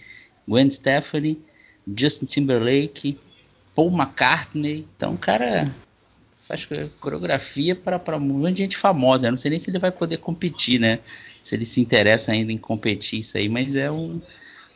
[0.47, 1.39] Gwen Stefani,
[1.97, 3.19] Justin Timberlake,
[3.75, 4.87] Paul McCartney.
[4.97, 5.73] Então, o cara
[6.37, 6.67] faz
[6.99, 9.27] coreografia para um monte de gente famosa.
[9.27, 10.99] Eu não sei nem se ele vai poder competir, né?
[11.43, 14.21] Se ele se interessa ainda em competir isso aí, mas é um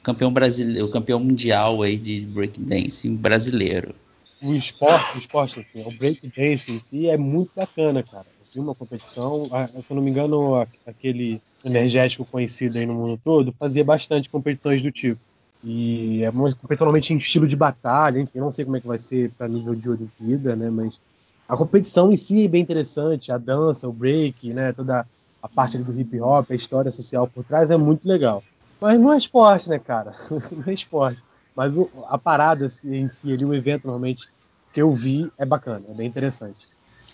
[0.02, 3.94] campeão brasileiro, campeão mundial aí de breakdance brasileiro.
[4.42, 8.26] O esporte, o esporte assim, o breakdance em si é muito bacana, cara.
[8.52, 13.54] Vi uma competição, se eu não me engano, aquele energético conhecido aí no mundo todo
[13.58, 15.20] fazia bastante competições do tipo.
[15.64, 18.98] E é competição normalmente em estilo de batalha, enfim, não sei como é que vai
[18.98, 20.68] ser para nível de Olimpíada, né?
[20.68, 21.00] Mas
[21.48, 24.72] a competição em si é bem interessante, a dança, o break, né?
[24.72, 25.06] Toda
[25.42, 28.42] a parte do hip hop, a história social por trás é muito legal.
[28.80, 30.12] Mas não é esporte, né, cara?
[30.50, 31.22] não é esporte.
[31.54, 31.72] Mas
[32.08, 34.28] a parada em si, ali, o evento normalmente
[34.72, 36.68] que eu vi é bacana, é bem interessante.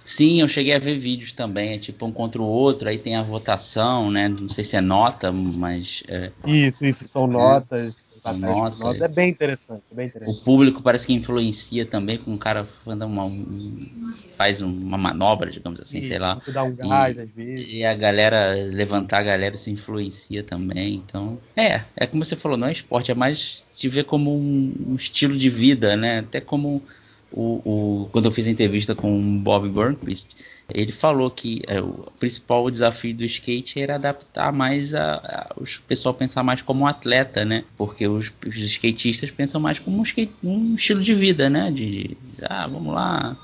[0.08, 3.14] Sim, eu cheguei a ver vídeos também, é tipo um contra o outro, aí tem
[3.14, 4.26] a votação, né?
[4.26, 6.02] Não sei se é nota, mas.
[6.08, 7.94] É, isso, isso, são é, notas.
[8.16, 8.80] São notas.
[8.80, 9.04] Nota.
[9.04, 10.40] É bem interessante, é bem interessante.
[10.40, 15.78] O público parece que influencia também, com um cara uma, um, faz uma manobra, digamos
[15.78, 16.40] assim, isso, sei lá.
[16.48, 17.70] Dá um gás, e, às vezes.
[17.70, 20.94] E a galera, levantar a galera se influencia também.
[20.94, 24.74] Então, é, é como você falou, não é esporte, é mais te ver como um,
[24.88, 26.20] um estilo de vida, né?
[26.20, 26.82] Até como
[27.30, 30.36] o, o, quando eu fiz a entrevista com o Bob Burnquist,
[30.72, 35.64] ele falou que é, o principal desafio do skate era adaptar mais a, a o
[35.86, 37.64] pessoal pensar mais como um atleta, né?
[37.76, 41.70] Porque os, os skatistas pensam mais como um, skate, um, estilo de vida, né?
[41.70, 43.36] De, de ah, vamos lá,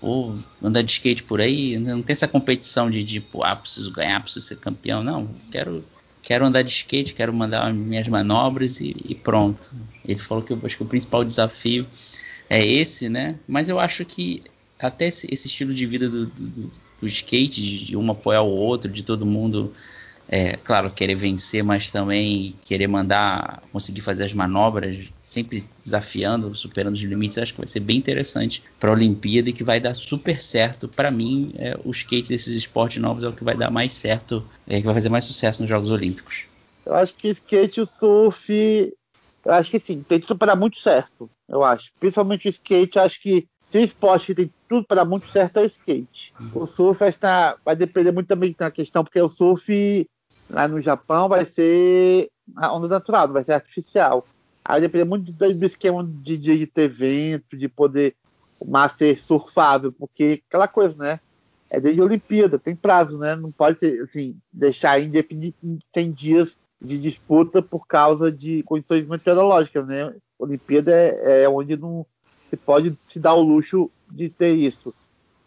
[0.00, 4.20] ou andar de skate por aí, não tem essa competição de tipo, ah, preciso ganhar,
[4.20, 5.84] preciso ser campeão, não, quero
[6.22, 9.74] quero andar de skate, quero mandar minhas manobras e, e pronto.
[10.04, 11.86] Ele falou que eu acho que o principal desafio
[12.50, 13.38] é esse, né?
[13.46, 14.42] Mas eu acho que
[14.76, 18.90] até esse, esse estilo de vida do, do, do, skate, de um apoiar o outro,
[18.90, 19.72] de todo mundo,
[20.28, 26.94] é, claro, querer vencer, mas também querer mandar, conseguir fazer as manobras, sempre desafiando, superando
[26.94, 29.94] os limites, acho que vai ser bem interessante para a Olimpíada e que vai dar
[29.94, 30.88] super certo.
[30.88, 34.44] Para mim, é, o skate desses esportes novos é o que vai dar mais certo,
[34.66, 36.46] é que vai fazer mais sucesso nos Jogos Olímpicos.
[36.84, 38.92] Eu acho que skate e o surf
[39.44, 41.90] eu acho que sim, tem tudo para muito certo, eu acho.
[41.98, 45.66] Principalmente o skate, acho que se o esporte tem tudo para muito certo é o
[45.66, 46.34] skate.
[46.52, 50.06] O surf está, vai depender muito também da questão, porque o surf
[50.50, 54.26] lá no Japão vai ser a onda natural, vai ser artificial.
[54.64, 58.14] Aí depende muito do esquema de, de, de ter vento, de poder
[58.58, 61.20] o mar ser surfável, porque aquela coisa, né?
[61.70, 63.36] É desde a Olimpíada, tem prazo, né?
[63.36, 65.56] Não pode ser, assim, deixar indefinido,
[65.92, 70.14] tem dias de disputa por causa de condições meteorológicas, né?
[70.38, 72.06] Olimpíada é, é, onde não
[72.48, 74.94] se pode se dar o luxo de ter isso.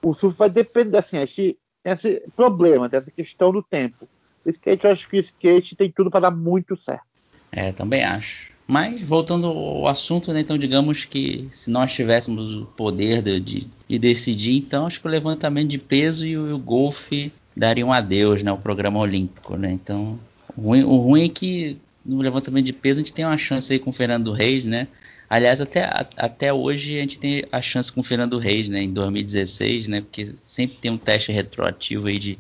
[0.02, 4.08] O surf vai depender, assim, tem esse problema, tem essa questão do tempo.
[4.46, 7.06] O skate, eu acho que o skate tem tudo para dar muito certo.
[7.52, 8.52] É, também acho.
[8.68, 13.68] Mas voltando ao assunto, né, então digamos que se nós tivéssemos o poder de, de,
[13.88, 17.94] de decidir, então acho que o levantamento de peso e o, o golfe dariam um
[17.94, 19.72] adeus, né, ao programa olímpico, né?
[19.72, 20.18] Então
[20.56, 23.72] o ruim, o ruim é que no levantamento de peso a gente tem uma chance
[23.72, 24.88] aí com o Fernando Reis, né?
[25.30, 25.86] Aliás, até,
[26.18, 28.84] até hoje a gente tem a chance com o Fernando Reis, né?
[28.84, 30.02] Em 2016, né?
[30.02, 32.38] Porque sempre tem um teste retroativo aí de,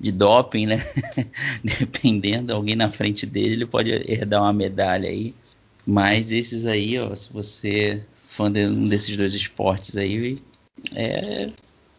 [0.00, 0.82] de doping, né?
[1.62, 5.34] Dependendo, alguém na frente dele, ele pode herdar uma medalha aí.
[5.86, 10.36] Mas esses aí, ó, se você fã de um desses dois esportes aí,
[10.94, 11.50] é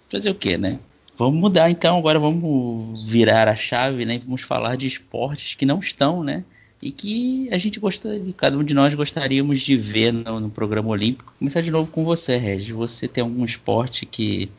[0.10, 0.80] fazer o que, né?
[1.18, 4.20] Vamos mudar então, agora vamos virar a chave, né?
[4.20, 6.44] Vamos falar de esportes que não estão, né?
[6.82, 10.90] E que a gente gostaria, cada um de nós gostaríamos de ver no, no programa
[10.90, 11.34] olímpico.
[11.40, 12.70] Começar de novo com você, Regis.
[12.70, 14.52] Você tem algum esporte que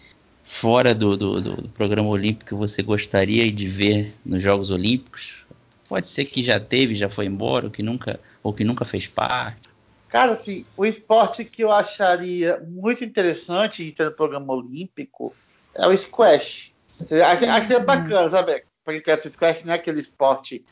[0.42, 5.45] fora do, do, do programa olímpico que você gostaria de ver nos Jogos Olímpicos?
[5.87, 9.07] Pode ser que já teve, já foi embora, ou que nunca, ou que nunca fez
[9.07, 9.69] parte.
[10.09, 15.35] Cara, assim, o esporte que eu acharia muito interessante de ter no programa olímpico
[15.77, 16.73] é o squash.
[17.01, 18.65] Acho, acho que é bacana, sabe?
[18.85, 20.65] Pra quem conhece o squash, não é aquele esporte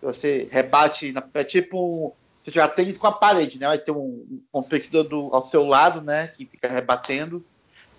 [0.00, 2.12] que você rebate, na, é tipo um,
[2.44, 3.66] você já tem com a parede, né?
[3.66, 6.28] Vai ter um, competidor do, ao seu lado, né?
[6.28, 7.44] Que fica rebatendo.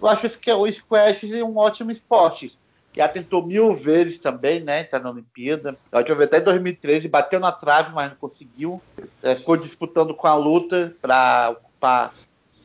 [0.02, 2.56] Eu acho que o squash é um ótimo esporte
[2.96, 4.84] já tentou mil vezes também, né?
[4.86, 5.78] Tá na Olimpíada.
[5.91, 8.82] A última vez até em 2013, bateu na trave, mas não conseguiu.
[9.22, 12.13] É, ficou disputando com a luta para ocupar.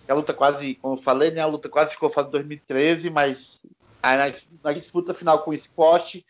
[0.08, 1.40] A luta quase, como eu falei, né?
[1.40, 3.60] A luta quase ficou fazendo 2013, mas
[4.02, 6.24] aí na, na, disputa final com o squash,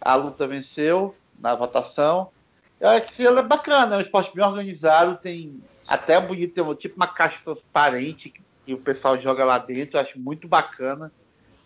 [0.00, 2.30] a luta venceu na votação.
[2.78, 6.74] Eu acho que ela é bacana, é um esporte bem organizado, tem até bonito, tem
[6.74, 11.12] tipo uma caixa transparente que, que o pessoal joga lá dentro, eu acho muito bacana.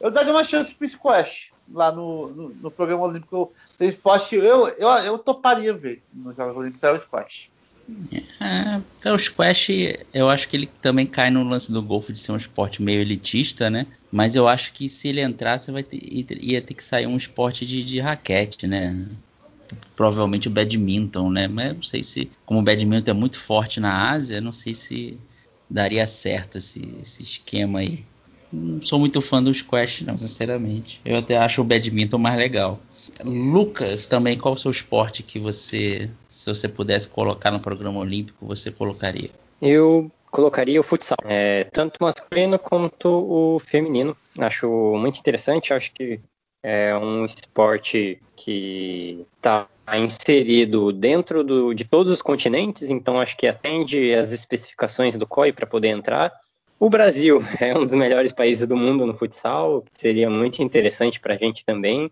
[0.00, 4.68] Eu daria uma chance pro squash lá no, no, no programa olímpico tem esporte, eu,
[4.68, 7.50] eu, eu toparia ver nos Jogos Olímpicos é o squash.
[8.40, 9.68] É, o squash,
[10.12, 13.00] eu acho que ele também cai no lance do golfe de ser um esporte meio
[13.00, 13.86] elitista, né?
[14.10, 17.66] Mas eu acho que se ele entrasse, vai ter, ia ter que sair um esporte
[17.66, 19.06] de, de raquete, né?
[19.96, 21.48] Provavelmente o badminton, né?
[21.48, 25.18] Mas não sei se, como o badminton é muito forte na Ásia, não sei se
[25.68, 28.04] daria certo esse, esse esquema aí
[28.54, 31.00] não sou muito fã do squash, não, sinceramente.
[31.04, 32.80] Eu até acho o badminton mais legal.
[33.24, 38.46] Lucas, também, qual o seu esporte que você, se você pudesse colocar no programa olímpico,
[38.46, 39.30] você colocaria?
[39.60, 44.16] Eu colocaria o futsal, é, tanto masculino quanto o feminino.
[44.38, 46.20] Acho muito interessante, acho que
[46.62, 53.46] é um esporte que está inserido dentro do, de todos os continentes, então acho que
[53.46, 56.32] atende as especificações do COI para poder entrar.
[56.78, 61.34] O Brasil é um dos melhores países do mundo no futsal, seria muito interessante para
[61.34, 62.10] a gente também.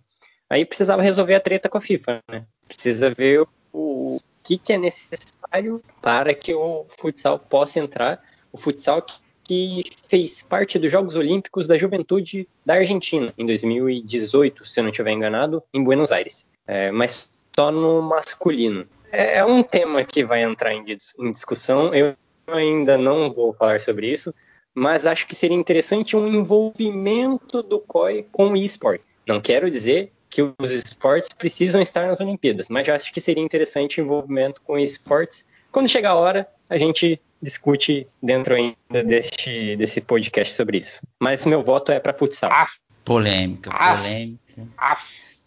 [0.48, 2.44] Aí precisava resolver a treta com a FIFA, né?
[2.68, 8.22] Precisa ver o que, que é necessário para que o futsal possa entrar.
[8.53, 9.05] O futsal
[9.44, 14.90] que fez parte dos Jogos Olímpicos da Juventude da Argentina em 2018, se eu não
[14.90, 16.46] estiver enganado, em Buenos Aires.
[16.66, 18.87] É, mas só no masculino.
[19.11, 20.85] É, é um tema que vai entrar em,
[21.18, 21.94] em discussão.
[21.94, 22.14] Eu
[22.46, 24.35] ainda não vou falar sobre isso,
[24.74, 29.00] mas acho que seria interessante um envolvimento do COI com o eSport.
[29.26, 34.00] Não quero dizer que os esportes precisam estar nas Olimpíadas, mas acho que seria interessante
[34.00, 35.46] o envolvimento com esportes.
[35.70, 41.06] Quando chegar a hora, a gente discute dentro ainda deste, desse podcast sobre isso.
[41.20, 42.50] Mas meu voto é para futsal.
[42.50, 42.68] Ah,
[43.04, 44.68] polêmica, polêmica.
[44.78, 44.96] Ah,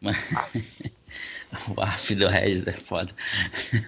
[0.05, 0.49] ah,
[1.75, 3.11] O AF do Regis é foda.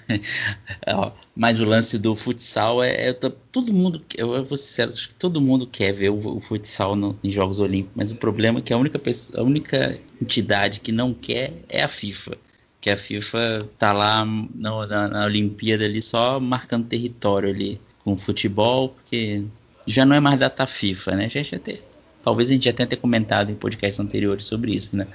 [1.35, 3.09] Mas o lance do futsal é.
[3.09, 4.01] é todo mundo.
[4.15, 7.31] Eu vou ser sincero, acho que todo mundo quer ver o, o futsal no, em
[7.31, 7.93] Jogos Olímpicos.
[7.95, 11.83] Mas o problema é que a única, pessoa, a única entidade que não quer é
[11.83, 12.37] a FIFA.
[12.79, 18.89] Que a FIFA tá lá na, na Olimpíada ali só marcando território ali com futebol,
[18.89, 19.43] porque
[19.85, 21.29] já não é mais data FIFA, né?
[21.29, 21.83] Já, já ter,
[22.23, 25.07] talvez a gente já tenha comentado em podcasts anteriores sobre isso, né?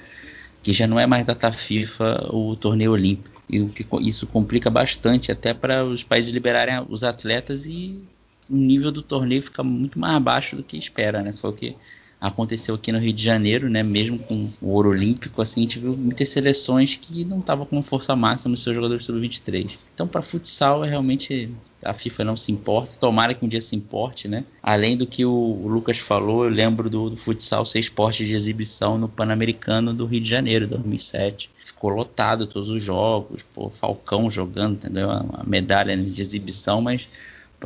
[0.63, 3.43] Que já não é mais data FIFA o torneio olímpico.
[3.49, 8.01] E o que isso complica bastante até para os países liberarem os atletas e
[8.49, 11.33] o nível do torneio fica muito mais baixo do que espera, né?
[11.33, 11.75] Foi o que
[12.23, 13.83] aconteceu aqui no Rio de Janeiro, né?
[13.83, 17.83] Mesmo com o ouro olímpico, assim, a gente viu muitas seleções que não estavam com
[17.83, 19.77] força máxima nos seus jogadores sub-23.
[19.93, 21.49] Então, para futsal, é realmente
[21.83, 22.95] a FIFA não se importa.
[22.97, 24.45] Tomara que um dia se importe, né?
[24.61, 28.97] Além do que o, Lucas falou, eu lembro do, do, futsal ser esporte de exibição
[28.97, 31.49] no Pan-Americano do Rio de Janeiro, 2007.
[31.57, 35.09] Ficou lotado todos os jogos, pô, Falcão jogando, entendeu?
[35.09, 37.09] Uma medalha de exibição, mas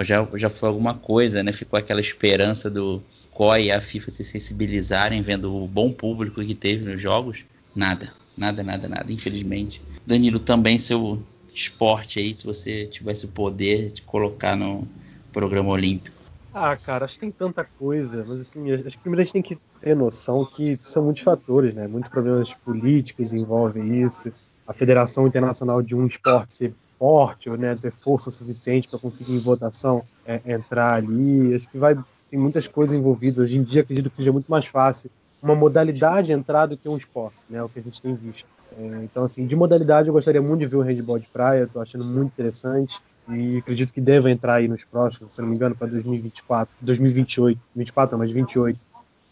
[0.01, 1.53] já, já foi alguma coisa, né?
[1.53, 3.03] Ficou aquela esperança do
[3.37, 7.45] COI e a FIFA se sensibilizarem vendo o bom público que teve nos jogos.
[7.75, 9.79] Nada, nada, nada, nada, infelizmente.
[10.03, 11.21] Danilo também, seu
[11.53, 14.87] esporte aí, se você tivesse o poder de colocar no
[15.31, 16.17] programa olímpico?
[16.51, 19.41] Ah, cara, acho que tem tanta coisa, mas assim, acho que primeiro a gente tem
[19.43, 21.87] que ter noção que são muitos fatores, né?
[21.87, 24.33] Muitos problemas políticos envolvem isso.
[24.65, 29.35] A Federação Internacional de um esporte ser forte, ou né, ter força suficiente para conseguir
[29.35, 31.53] em votação é, entrar ali.
[31.53, 31.95] Acho que vai
[32.29, 33.39] tem muitas coisas envolvidas.
[33.39, 35.09] Hoje em dia acredito que seja muito mais fácil
[35.41, 37.61] uma modalidade entrar do que um esporte, né?
[37.63, 38.47] O que a gente tem visto.
[38.77, 41.63] É, então, assim, de modalidade eu gostaria muito de ver o handball de praia.
[41.63, 42.99] Estou achando muito interessante
[43.29, 47.59] e acredito que deva entrar aí nos próximos, se não me engano, para 2024, 2028,
[47.75, 48.79] 24 não, mas 28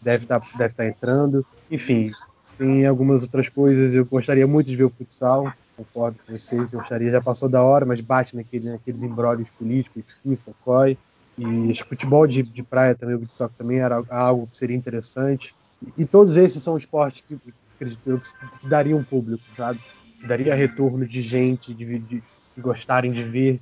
[0.00, 1.44] deve estar tá, deve tá entrando.
[1.70, 2.12] Enfim,
[2.58, 3.94] tem algumas outras coisas.
[3.94, 5.52] Eu gostaria muito de ver o futsal.
[5.76, 10.52] Concordo com vocês, gostaria, já passou da hora, mas bate naquele, naqueles embrólios políticos, FIFA,
[10.64, 10.98] COI.
[11.38, 15.54] E futebol de, de praia também, o beach também era algo que seria interessante.
[15.82, 17.38] E, e todos esses são esportes que,
[17.74, 19.80] acredito eu, que, que dariam público, sabe?
[20.20, 22.22] Que daria retorno de gente, de, de,
[22.56, 23.60] de gostarem de ver.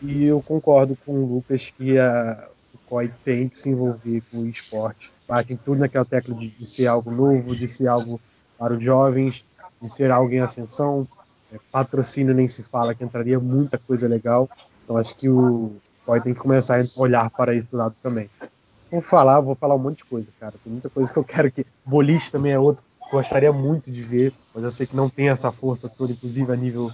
[0.00, 4.38] E eu concordo com o Lucas que a, o COI tem que se envolver com
[4.38, 5.12] o esporte.
[5.28, 8.20] Batem tudo naquela tecla de, de ser algo novo, de ser algo
[8.58, 9.44] para os jovens,
[9.80, 11.06] de ser algo em ascensão.
[11.52, 14.48] É, patrocínio nem se fala, que entraria muita coisa legal.
[14.82, 18.28] Então acho que o COI tem que começar a olhar para esse lado também.
[18.90, 20.54] Vou falar, vou falar um monte de coisa, cara.
[20.62, 21.64] Tem muita coisa que eu quero que.
[21.84, 25.28] Boliche também é outro que gostaria muito de ver, mas eu sei que não tem
[25.28, 26.90] essa força toda, inclusive a nível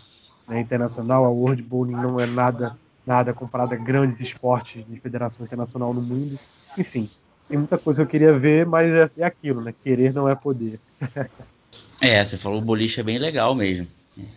[0.47, 1.25] né, internacional.
[1.25, 2.77] A World Bowling não é nada
[3.09, 6.39] nada comparado a grandes esportes de federação internacional no mundo.
[6.77, 7.09] Enfim,
[7.49, 9.75] tem muita coisa que eu queria ver, mas é, é aquilo, né?
[9.83, 10.79] Querer não é poder.
[12.01, 13.87] é, você falou boliche é bem legal mesmo.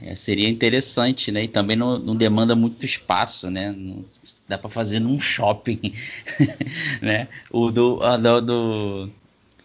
[0.01, 1.43] É, seria interessante, né?
[1.43, 3.71] E também não, não demanda muito espaço, né?
[3.71, 4.03] Não,
[4.47, 5.93] dá para fazer num shopping,
[7.01, 7.27] né?
[7.49, 9.11] O do, do, do,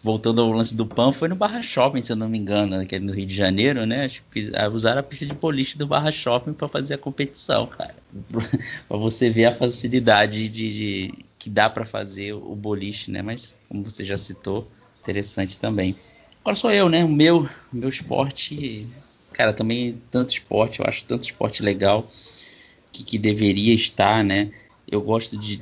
[0.01, 2.95] voltando ao lance do PAN, foi no Barra Shopping, se eu não me engano, que
[2.95, 4.05] é no Rio de Janeiro, né?
[4.05, 7.67] Acho que ah, usaram a pista de boliche do Barra Shopping para fazer a competição,
[7.67, 7.95] cara.
[8.87, 13.21] para você ver a facilidade de, de que dá para fazer o boliche, né?
[13.21, 14.67] Mas como você já citou,
[15.01, 15.95] interessante também.
[16.41, 17.03] Agora sou eu, né?
[17.03, 18.87] O meu, meu esporte,
[19.37, 22.05] cara, também tanto esporte, eu acho tanto esporte legal
[22.91, 24.49] que, que deveria estar, né?
[24.89, 25.61] Eu gosto de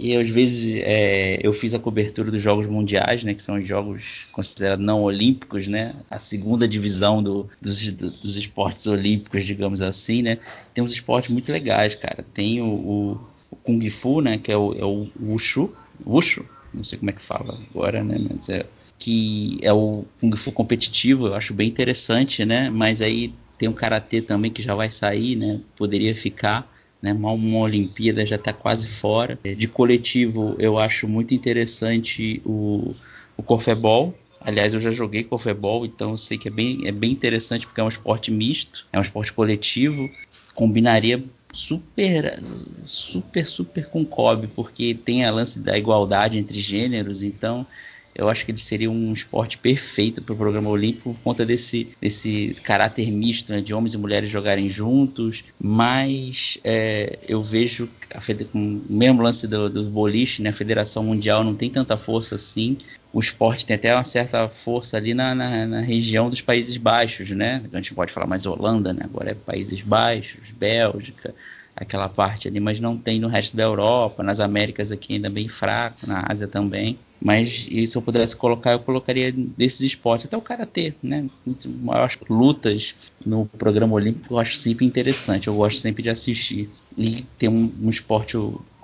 [0.00, 3.66] e às vezes é, eu fiz a cobertura dos Jogos Mundiais, né, que são os
[3.66, 10.22] jogos considerados não olímpicos, né, a segunda divisão do, dos, dos esportes olímpicos, digamos assim,
[10.22, 10.38] né.
[10.72, 12.24] Tem uns esportes muito legais, cara.
[12.32, 15.74] Tem o, o, o Kung Fu, né, que é o, é o Wushu,
[16.06, 18.66] Wushu, não sei como é que fala agora, né, mas é
[18.98, 23.72] que é o Kung Fu competitivo, eu acho bem interessante, né, mas aí tem o
[23.72, 26.68] Karatê também que já vai sair, né, poderia ficar
[27.02, 27.12] né?
[27.12, 29.38] Uma, uma Olimpíada já está quase fora.
[29.56, 32.94] De coletivo, eu acho muito interessante o,
[33.36, 34.14] o Corfebol.
[34.40, 37.80] Aliás, eu já joguei Corfebol, então eu sei que é bem, é bem interessante porque
[37.80, 40.08] é um esporte misto, é um esporte coletivo.
[40.54, 41.22] Combinaria
[41.52, 42.40] super,
[42.84, 47.66] super, super com COB, porque tem a lance da igualdade entre gêneros, então
[48.14, 51.88] eu acho que ele seria um esporte perfeito para o programa olímpico por conta desse,
[52.00, 55.44] desse caráter misto né, de homens e mulheres jogarem juntos.
[55.60, 58.20] Mas é, eu vejo a,
[58.52, 62.34] com o mesmo lance do, do boliche, né, a Federação Mundial não tem tanta força
[62.34, 62.76] assim.
[63.12, 67.30] O esporte tem até uma certa força ali na, na, na região dos Países Baixos,
[67.30, 67.62] né?
[67.72, 69.00] A gente pode falar mais Holanda, né?
[69.04, 71.34] Agora é Países Baixos, Bélgica,
[71.80, 75.48] aquela parte ali, mas não tem no resto da Europa, nas Américas aqui ainda bem
[75.48, 76.98] fraco, na Ásia também.
[77.20, 81.28] Mas e se eu pudesse colocar, eu colocaria desses esportes, até o karatê, né?
[81.46, 86.70] Eu acho lutas no programa olímpico eu acho sempre interessante, eu gosto sempre de assistir.
[86.96, 88.36] E ter um, um esporte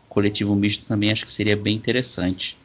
[0.08, 2.56] coletivo misto também acho que seria bem interessante.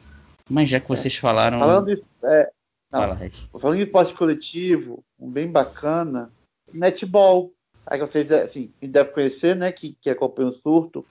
[0.48, 1.60] Mas já que vocês falaram.
[1.60, 2.50] Falando de, é,
[2.92, 3.20] não, Fala,
[3.60, 6.32] falando de esporte coletivo, um bem bacana,
[6.72, 7.52] netball.
[7.86, 11.04] Aí vocês, assim, deve conhecer, né, que, que acompanha o surto,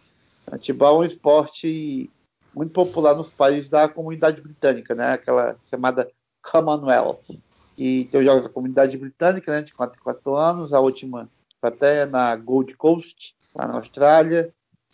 [0.49, 2.09] futebol é um esporte
[2.53, 6.09] muito popular nos países da comunidade britânica, né, aquela chamada
[6.41, 7.39] Commonwealth.
[7.77, 11.29] E tem os jogos da comunidade britânica, né, de 4 em 4 anos, a última
[11.61, 14.53] até na Gold Coast, lá na Austrália.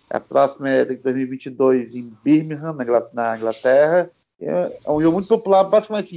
[0.09, 2.73] A próxima é de 2022 em Birmingham,
[3.13, 4.09] na Inglaterra.
[4.39, 6.15] É, é um jogo muito popular, basicamente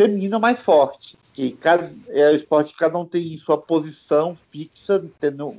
[0.00, 4.36] um feminino mais forte que cada, é o esporte que cada um tem sua posição
[4.50, 5.54] fixa, tendo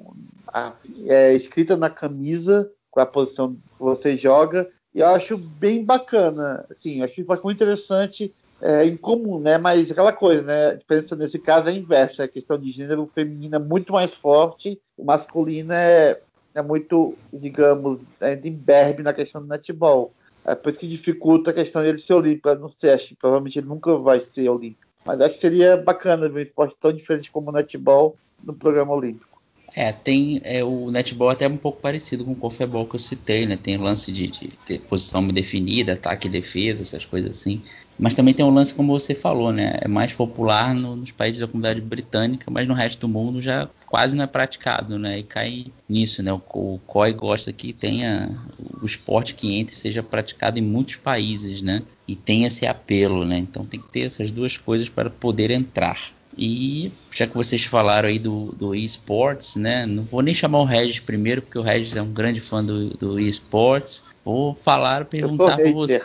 [0.47, 0.73] a,
[1.07, 4.69] é, escrita na camisa com a posição que você joga.
[4.93, 8.29] E eu acho bem bacana, assim, acho muito interessante,
[8.61, 9.57] é incomum, né?
[9.57, 10.67] Mas aquela coisa, né?
[10.67, 14.77] A diferença nesse caso é inversa, a questão de gênero feminino é muito mais forte,
[14.97, 16.19] o masculino é,
[16.53, 20.11] é muito, digamos, é imberbe na questão do netball.
[20.45, 22.53] É por isso que dificulta a questão dele ser olímpico.
[22.55, 24.87] Não sei, acho provavelmente ele nunca vai ser olímpico.
[25.05, 28.93] Mas acho que seria bacana ver um esporte tão diferente como o netball no programa
[28.93, 29.30] olímpico.
[29.73, 32.99] É, tem é, o netball é até um pouco parecido com o confebol que eu
[32.99, 33.57] citei, né?
[33.57, 37.61] Tem lance de, de ter posição definida, ataque e defesa, essas coisas assim.
[37.97, 39.77] Mas também tem um lance como você falou, né?
[39.79, 43.69] É mais popular no, nos países da comunidade britânica, mas no resto do mundo já
[43.85, 45.19] quase não é praticado, né?
[45.19, 46.33] E cai nisso, né?
[46.33, 48.35] O, o COI gosta que tenha
[48.81, 51.83] o esporte que entre seja praticado em muitos países, né?
[52.07, 53.37] E tenha esse apelo, né?
[53.37, 55.97] Então tem que ter essas duas coisas para poder entrar.
[56.37, 59.85] E já que vocês falaram aí do, do eSports, né?
[59.85, 62.89] Não vou nem chamar o Regis primeiro, porque o Regis é um grande fã do,
[62.91, 64.03] do eSports.
[64.23, 66.01] Vou falar, perguntar para você.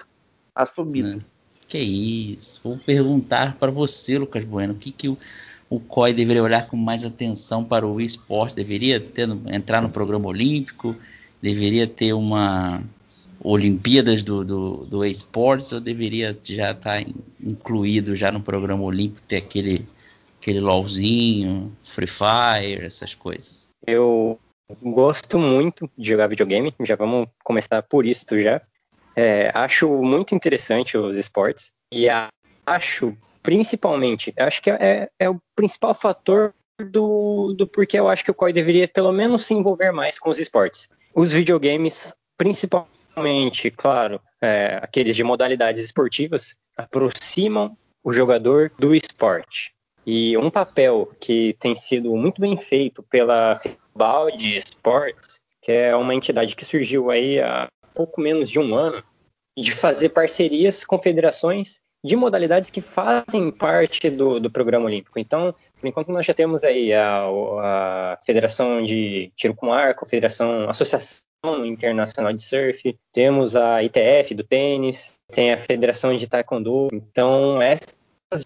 [0.55, 1.17] Assumido.
[1.17, 1.19] Né?
[1.69, 2.61] Que isso?
[2.63, 5.17] Vou perguntar para você, Lucas Bueno, o que, que o,
[5.71, 8.57] o COI deveria olhar com mais atenção para o esporte?
[8.57, 10.97] Deveria ter, entrar no programa olímpico?
[11.41, 12.83] Deveria ter uma
[13.41, 17.11] Olimpíadas do, do, do esportes ou deveria já estar tá
[17.41, 19.87] incluído já no programa olímpico, ter aquele
[20.47, 23.67] aquele LOLzinho, Free Fire, essas coisas?
[23.85, 24.39] Eu
[24.81, 28.63] gosto muito de jogar videogame, já vamos começar por isso já.
[29.17, 32.07] É, acho muito interessante os esportes e
[32.65, 38.31] acho principalmente, acho que é, é o principal fator do, do porquê eu acho que
[38.31, 40.89] o COI deveria pelo menos se envolver mais com os esportes.
[41.15, 49.76] Os videogames, principalmente, claro, é, aqueles de modalidades esportivas, aproximam o jogador do esporte.
[50.07, 53.61] E um papel que tem sido muito bem feito pela
[53.93, 59.03] Balde Sports, que é uma entidade que surgiu aí há pouco menos de um ano,
[59.59, 65.19] de fazer parcerias com federações de modalidades que fazem parte do, do programa olímpico.
[65.19, 70.71] Então, por enquanto, nós já temos aí a, a Federação de Tiro com Arco, Federação
[70.71, 71.19] Associação
[71.65, 76.89] Internacional de Surf, temos a ITF do tênis, tem a Federação de Taekwondo.
[76.93, 77.96] Então, essa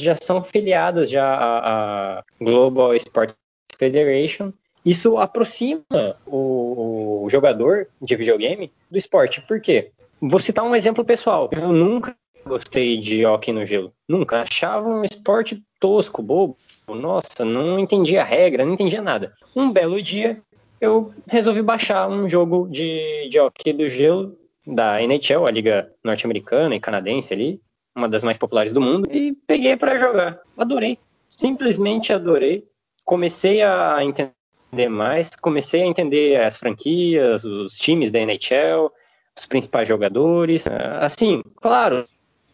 [0.01, 3.37] já são filiadas já à, Global Sports
[3.77, 4.53] Federation.
[4.85, 5.85] Isso aproxima
[6.27, 9.41] o, o jogador de videogame do esporte.
[9.43, 9.91] Por quê?
[10.21, 11.51] Vou citar um exemplo pessoal.
[11.53, 12.17] Eu nunca
[12.47, 13.93] gostei de hockey no gelo.
[14.09, 14.43] Nunca.
[14.43, 16.57] Achava um esporte tosco, bobo.
[16.89, 19.35] Nossa, não entendia a regra, não entendia nada.
[19.55, 20.43] Um belo dia,
[20.81, 26.75] eu resolvi baixar um jogo de, de hockey do gelo da NHL, a liga norte-americana
[26.75, 27.61] e canadense ali
[27.95, 30.41] uma das mais populares do mundo, e peguei para jogar.
[30.57, 32.67] Adorei, simplesmente adorei.
[33.05, 38.93] Comecei a entender mais, comecei a entender as franquias, os times da NHL,
[39.37, 40.67] os principais jogadores.
[41.01, 42.07] Assim, claro,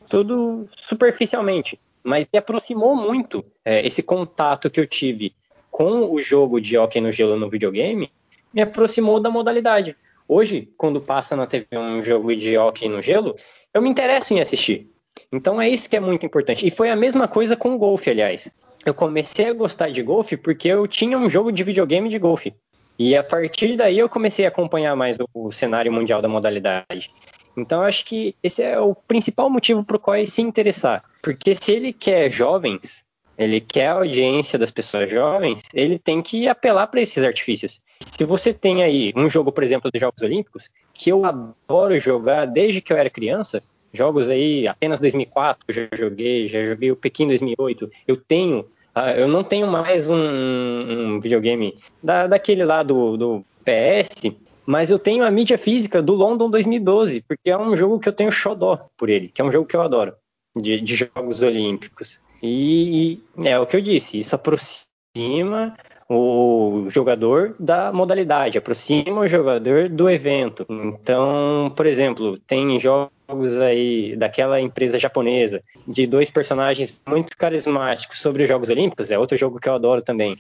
[0.09, 5.35] tudo superficialmente, mas me aproximou muito é, esse contato que eu tive
[5.71, 8.11] com o jogo de hockey no gelo no videogame,
[8.53, 9.95] me aproximou da modalidade.
[10.27, 13.35] Hoje, quando passa na TV um jogo de hockey no gelo,
[13.75, 14.91] eu me interesso em assistir.
[15.33, 16.67] Então é isso que é muito importante.
[16.67, 18.53] E foi a mesma coisa com o golfe, aliás.
[18.85, 22.55] Eu comecei a gostar de golfe porque eu tinha um jogo de videogame de golfe.
[22.99, 27.11] E a partir daí eu comecei a acompanhar mais o, cenário mundial da modalidade.
[27.57, 31.05] Então eu acho que esse é o principal motivo para o qual se interessar.
[31.23, 33.05] Porque se ele quer jovens,
[33.37, 37.81] ele quer a audiência das pessoas jovens, ele tem que apelar para esses artifícios.
[38.01, 42.47] Se você tem aí um jogo, por exemplo, dos Jogos Olímpicos, que eu adoro jogar
[42.47, 43.63] desde que eu era criança,
[43.97, 47.91] jogos aí, apenas 2004 eu já joguei, já joguei o Pequim 2008.
[48.07, 48.61] Eu tenho,
[48.95, 54.33] uh, eu não tenho mais um, um videogame da, daquele lá do, do PS,
[54.67, 58.13] mas eu tenho a mídia física do London 2012, porque é um jogo que eu
[58.13, 60.15] tenho xodó por ele, que é um jogo que eu adoro,
[60.57, 62.21] de, de jogos olímpicos.
[62.43, 65.75] E, e é o que eu disse, isso aproxima
[66.09, 70.65] o jogador da modalidade, aproxima o jogador do evento.
[70.69, 78.45] Então, por exemplo, tem jogos aí daquela empresa japonesa de dois personagens muito carismáticos sobre
[78.45, 80.37] os Jogos Olímpicos, é outro jogo que eu adoro também.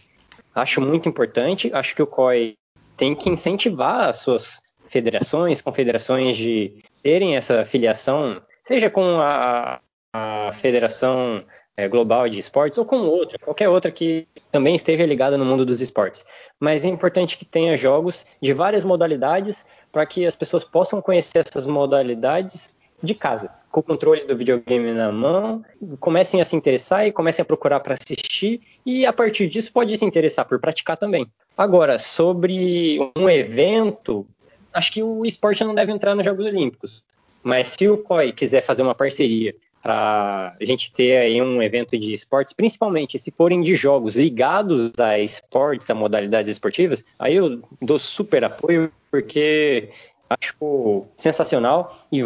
[0.55, 2.55] Acho muito importante, acho que o COI
[2.97, 9.81] tem que incentivar as suas federações, confederações de terem essa filiação, seja com a,
[10.15, 11.45] a Federação
[11.77, 15.65] é, global de esportes ou com outra, qualquer outra que também esteja ligada no mundo
[15.65, 16.25] dos esportes.
[16.59, 21.39] Mas é importante que tenha jogos de várias modalidades para que as pessoas possam conhecer
[21.39, 25.63] essas modalidades de casa, com o controle do videogame na mão,
[26.01, 29.97] comecem a se interessar e comecem a procurar para assistir e a partir disso pode
[29.99, 31.27] se interessar por praticar também.
[31.57, 34.27] Agora, sobre um evento,
[34.73, 37.05] acho que o esporte não deve entrar nos Jogos Olímpicos.
[37.43, 41.99] Mas se o COI quiser fazer uma parceria para a gente ter aí um evento
[41.99, 47.63] de esportes, principalmente se forem de jogos ligados a esportes, a modalidades esportivas, aí eu
[47.81, 49.91] dou super apoio porque
[50.29, 52.21] acho sensacional e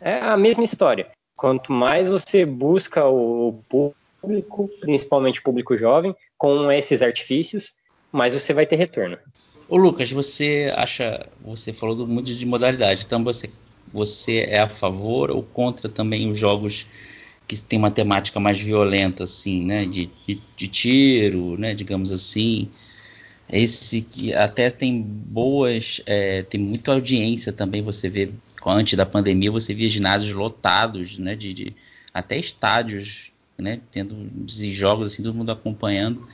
[0.00, 1.08] é a mesma história.
[1.36, 7.74] Quanto mais você busca o público, principalmente o público jovem, com esses artifícios,
[8.10, 9.16] mais você vai ter retorno.
[9.68, 13.50] Ô Lucas, você acha, você falou muito de modalidade, então você,
[13.92, 16.86] você é a favor ou contra também os jogos
[17.46, 22.68] que tem uma temática mais violenta, assim, né, de, de, de tiro, né, digamos assim,
[23.50, 28.30] esse que até tem boas, é, tem muita audiência também, você vê,
[28.66, 31.76] antes da pandemia, você via ginásios lotados, né, de, de
[32.12, 36.28] até estádios, né, tendo esses jogos, assim, todo mundo acompanhando,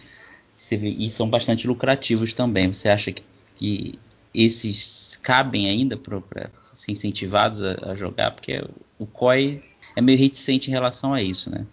[0.72, 3.22] vê, e são bastante lucrativos também, você acha que,
[3.54, 3.98] que
[4.34, 8.62] esses cabem ainda para ser incentivados a, a, jogar, porque
[8.98, 9.62] o COI
[9.94, 11.64] é meio reticente em relação a isso, né?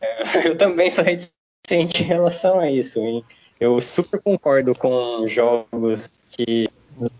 [0.00, 3.24] É, eu também sou reticente em relação a isso, hein?
[3.58, 6.68] Eu super concordo com jogos que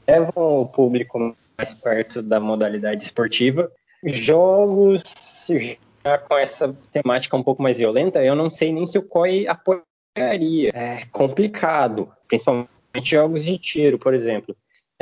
[0.06, 3.70] levam o público mais perto da modalidade esportiva.
[4.04, 5.02] Jogos
[6.04, 9.46] já com essa temática um pouco mais violenta, eu não sei nem se o COI
[9.46, 10.70] apoiaria.
[10.74, 12.68] É complicado, principalmente
[13.02, 14.54] jogos de tiro, por exemplo.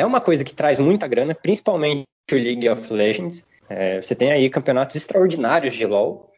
[0.03, 3.47] É uma coisa que traz muita grana, principalmente o League of Legends.
[3.69, 6.29] É, você tem aí campeonatos extraordinários de LoL,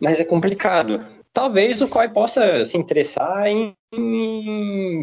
[0.00, 1.00] mas é complicado
[1.34, 3.74] talvez o COI possa se interessar em,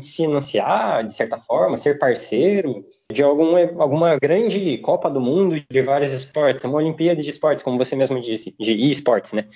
[0.01, 6.13] financiar, de certa forma, ser parceiro de algum, alguma grande Copa do Mundo de vários
[6.13, 9.47] esportes, uma Olimpíada de esportes, como você mesmo disse, de esportes, né?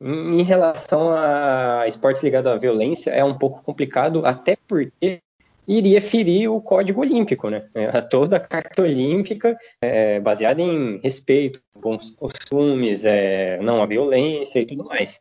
[0.00, 5.20] Em relação a esportes ligados à violência, é um pouco complicado, até porque
[5.66, 7.64] iria ferir o código olímpico, né?
[7.74, 14.60] É, toda a carta olímpica é baseada em respeito, bons costumes, é, não a violência
[14.60, 15.20] e tudo mais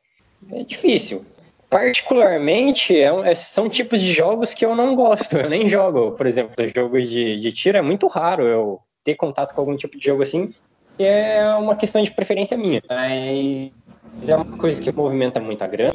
[0.51, 1.25] é difícil.
[1.69, 6.11] Particularmente, é é, são tipos de jogos que eu não gosto, eu nem jogo.
[6.11, 9.97] Por exemplo, jogo de, de tiro é muito raro eu ter contato com algum tipo
[9.97, 10.53] de jogo assim,
[10.97, 12.81] que é uma questão de preferência minha.
[12.87, 15.93] Mas é uma coisa que movimenta muita grana,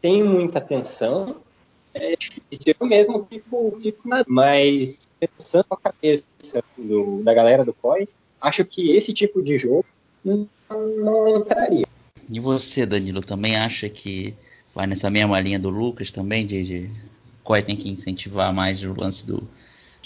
[0.00, 1.36] tem muita atenção,
[1.94, 2.74] é difícil.
[2.78, 4.24] Eu mesmo fico, fico na...
[4.26, 6.26] Mas pensando a cabeça
[6.76, 8.08] do, da galera do COI,
[8.40, 9.84] acho que esse tipo de jogo
[10.24, 11.86] não, não entraria.
[12.28, 14.34] E você, Danilo, também acha que
[14.74, 16.90] vai nessa mesma linha do Lucas também, de, de
[17.42, 19.46] qual tem que incentivar mais o lance do,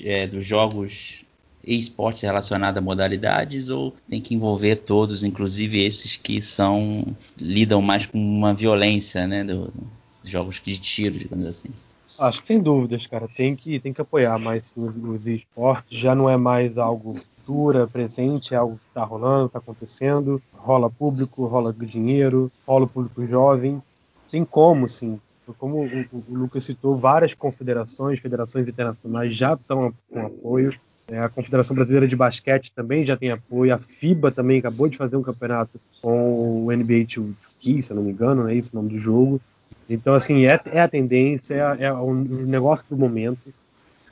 [0.03, 1.25] é, dos jogos
[1.65, 7.05] e esportes relacionados a modalidades ou tem que envolver todos, inclusive esses que são
[7.37, 9.98] lidam mais com uma violência, né, do, dos
[10.29, 11.71] jogos de tiro, digamos assim?
[12.19, 15.99] Acho que sem dúvidas, cara, tem que tem que apoiar mais os, os esportes.
[15.99, 20.91] Já não é mais algo cultura presente, é algo que está rolando, está acontecendo, rola
[20.91, 23.83] público, rola dinheiro, rola público jovem.
[24.31, 25.19] Tem como, sim.
[25.57, 30.79] Como o, o Lucas citou, várias confederações, federações internacionais já estão com apoio.
[31.11, 33.75] É, a Confederação Brasileira de Basquete também já tem apoio.
[33.75, 38.03] A FIBA também acabou de fazer um campeonato com o NBA 2K, se eu não
[38.03, 39.41] me engano, é esse o nome do jogo.
[39.89, 43.53] Então, assim, é, é a tendência, é, é o negócio do momento.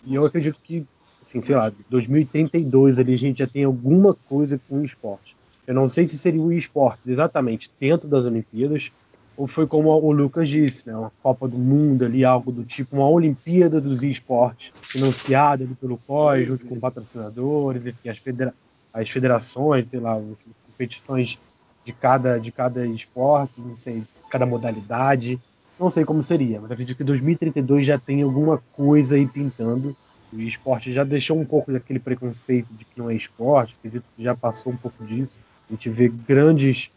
[0.04, 0.86] E eu acredito que
[1.26, 5.36] assim, sei lá, 2032 ali a gente já tem alguma coisa com o esporte.
[5.66, 8.92] Eu não sei se seria o esporte exatamente dentro das Olimpíadas,
[9.36, 12.96] ou foi como o Lucas disse, né, uma Copa do Mundo ali, algo do tipo,
[12.96, 18.54] uma Olimpíada dos esportes, financiada ali pelo COI, junto com patrocinadores, enfim, as, federa
[18.94, 20.22] as federações, sei lá, as
[20.70, 21.38] competições
[21.84, 25.39] de cada, de cada esporte, não sei, cada modalidade.
[25.79, 29.95] Não sei como seria, mas acredito que 2032 já tem alguma coisa aí pintando
[30.33, 34.22] o esporte já deixou um pouco daquele preconceito de que não é esporte, acredito que
[34.22, 35.39] já passou um pouco disso.
[35.68, 36.91] A gente vê grandes,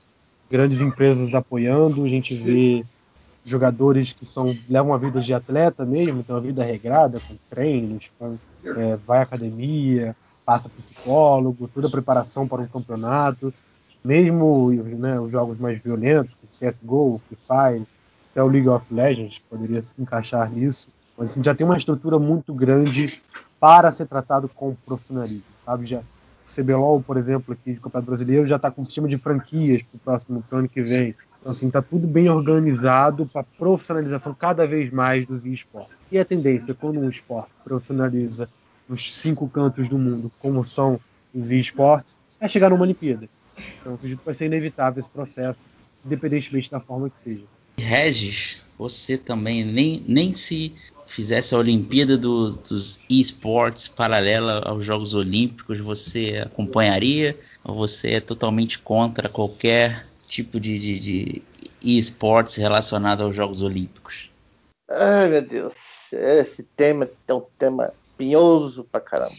[0.50, 2.84] grandes empresas apoiando, a gente vê
[3.46, 8.10] jogadores que são levam uma vida de atleta mesmo, tem uma vida regrada, com treinos,
[8.18, 10.16] com, é, vai à academia,
[10.46, 13.54] passa psicólogo, toda a preparação para um campeonato.
[14.04, 17.88] Mesmo né, os jogos mais violentos, CSGO, Free Fire,
[18.32, 20.90] até o League of Legends poderia se encaixar nisso
[21.20, 23.22] mas assim, já tem uma estrutura muito grande
[23.60, 25.86] para ser tratado com profissionalismo, sabe?
[25.86, 26.04] Já, o
[26.64, 29.98] CBLOL, por exemplo, aqui de Campeonato Brasileiro, já está com um sistema de franquias para
[29.98, 31.14] o próximo ano que vem.
[31.40, 35.94] Então, assim, está tudo bem organizado para profissionalização cada vez mais dos esportes.
[36.10, 38.50] E a tendência, quando um esporte profissionaliza
[38.88, 41.02] nos cinco cantos do mundo, como são
[41.36, 43.28] os esportes, é chegar numa Olimpíada.
[43.80, 45.66] Então, acredito que vai ser inevitável esse processo,
[46.06, 47.44] independentemente da forma que seja.
[47.80, 55.14] Regis, você também nem, nem se fizesse a Olimpíada do, dos esportes paralela aos Jogos
[55.14, 57.38] Olímpicos, você acompanharia?
[57.64, 61.44] Ou você é totalmente contra qualquer tipo de, de, de
[61.82, 64.30] esportes relacionado aos Jogos Olímpicos?
[64.90, 65.74] Ai, meu Deus.
[66.12, 69.34] Esse tema é um tema pinhoso pra caramba.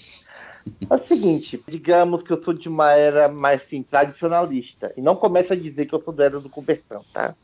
[0.88, 4.92] É o seguinte, digamos que eu sou de uma era mais assim, tradicionalista.
[4.96, 7.34] E não começa a dizer que eu sou da era do conversão, tá?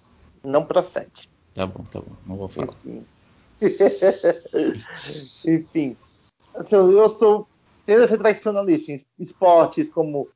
[0.45, 1.29] Não procede.
[1.55, 2.17] Tá bom, tá bom.
[2.27, 2.71] Não vou falar.
[2.71, 3.05] Assim,
[5.47, 5.97] Enfim,
[6.55, 7.49] assim, eu sou
[7.87, 10.29] tendo ser tradicionalista em esportes como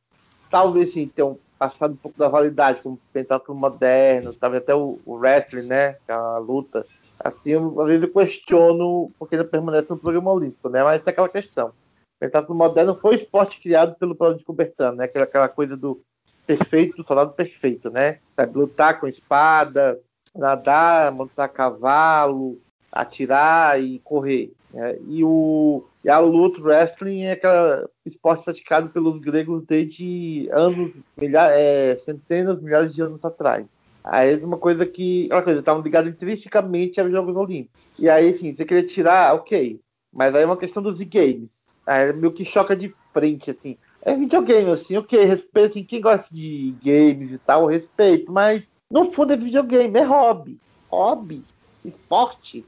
[0.51, 5.15] talvez sim tenham passado um pouco da validade, como pentáculo moderno, talvez até o, o
[5.17, 5.93] wrestling, né?
[5.93, 6.87] Que é a luta.
[7.19, 10.83] Assim, eu, às vezes eu questiono porque ele permanece no programa olímpico, né?
[10.83, 11.73] Mas tem aquela questão.
[12.21, 15.05] Pentáculo moderno foi esporte criado pelo Paulo de Coubertin, né?
[15.07, 16.03] Aquela, aquela coisa do
[16.47, 18.19] perfeito, do soldado perfeito, né?
[18.37, 19.99] Sabe, lutar com espada,
[20.37, 22.61] nadar, montar cavalo,
[22.93, 24.53] atirar e correr.
[24.73, 24.99] Né?
[25.09, 31.57] E, o, e a luta, wrestling, é aquele esporte praticado pelos gregos desde anos, milhares,
[31.59, 33.65] é, centenas, milhares de anos atrás.
[34.05, 37.81] Aí é uma coisa que, uma coisa, estavam ligados intrinsecamente aos Jogos Olímpicos.
[37.99, 39.81] E aí, assim, você queria tirar, ok.
[40.13, 41.60] Mas aí é uma questão dos e-games.
[41.87, 43.77] Aí é meio que choca de frente, assim.
[44.03, 49.13] É videogame, assim, ok, respeito, assim, quem gosta de games e tal, respeito, mas no
[49.13, 50.59] fundo é videogame, é hobby.
[50.91, 51.45] Hobby,
[51.85, 52.65] esporte.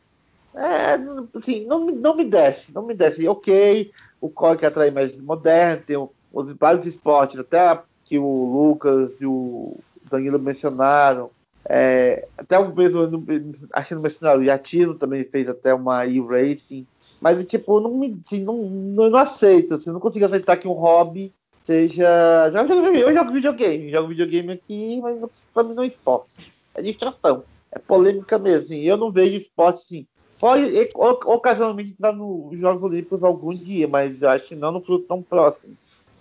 [0.55, 0.99] É,
[1.35, 3.27] assim, não, não me desce, não me desce.
[3.27, 3.91] Ok,
[4.21, 9.79] o que atrai mais moderno, tem os vários esportes, até que o Lucas e o
[10.11, 11.31] Danilo mencionaram.
[11.69, 16.87] É, até o mesmo, não mencionaram, o Yatino também fez até uma e-racing.
[17.23, 20.73] Mas, tipo, não me, assim, não, não, não aceito, assim, não consigo aceitar que um
[20.73, 21.33] hobby
[21.65, 22.51] seja.
[22.53, 26.53] Eu jogo videogame, jogo videogame aqui, mas pra mim não é esporte.
[26.75, 27.45] É distração.
[27.71, 28.65] É polêmica mesmo.
[28.65, 30.07] Assim, eu não vejo esporte assim.
[30.37, 35.05] Pode ocasionalmente entrar nos Jogos Olímpicos algum dia, mas eu acho que não no futuro
[35.05, 35.77] tão próximo.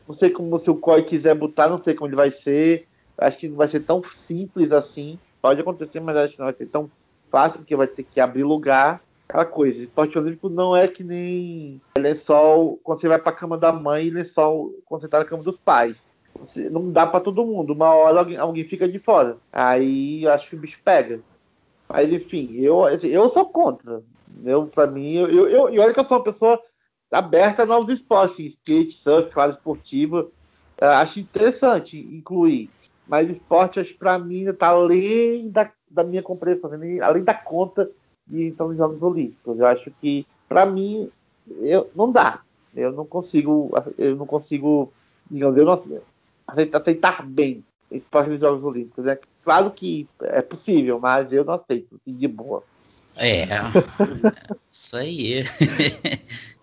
[0.08, 2.86] Não sei como se o COI quiser botar, não sei como ele vai ser.
[3.18, 5.18] Acho que não vai ser tão simples assim.
[5.42, 6.92] Pode acontecer, mas acho que não vai ser tão
[7.32, 9.02] fácil, porque vai ter que abrir lugar
[9.32, 13.58] aquela coisa, esporte olímpico não é que nem lençol quando você vai para a cama
[13.58, 15.98] da mãe e lençol quando você tá na cama dos pais.
[16.38, 17.74] Você, não dá para todo mundo.
[17.74, 19.38] Uma hora alguém, alguém fica de fora.
[19.52, 21.22] Aí eu acho que o bicho pega.
[21.88, 24.04] Mas enfim, eu, assim, eu sou contra.
[24.44, 26.62] Eu, para mim, eu, eu, eu, e olha que eu sou uma pessoa
[27.10, 30.24] aberta a novos esportes, assim, skate, surf, quadra esportiva.
[30.82, 32.70] Uh, acho interessante incluir.
[33.08, 36.70] Mas esporte, acho para mim, está além da, da minha compreensão,
[37.02, 37.90] além da conta
[38.32, 39.60] e então nos Jogos Olímpicos.
[39.60, 41.10] Eu acho que, para mim,
[41.60, 42.42] eu, não dá.
[42.76, 44.92] Eu não consigo, eu não consigo,
[45.30, 46.02] digamos, eu não,
[46.48, 49.06] aceitar bem esse dos Jogos Olímpicos.
[49.06, 52.64] É claro que é possível, mas eu não aceito, de boa.
[53.18, 53.44] É,
[54.72, 55.44] isso aí.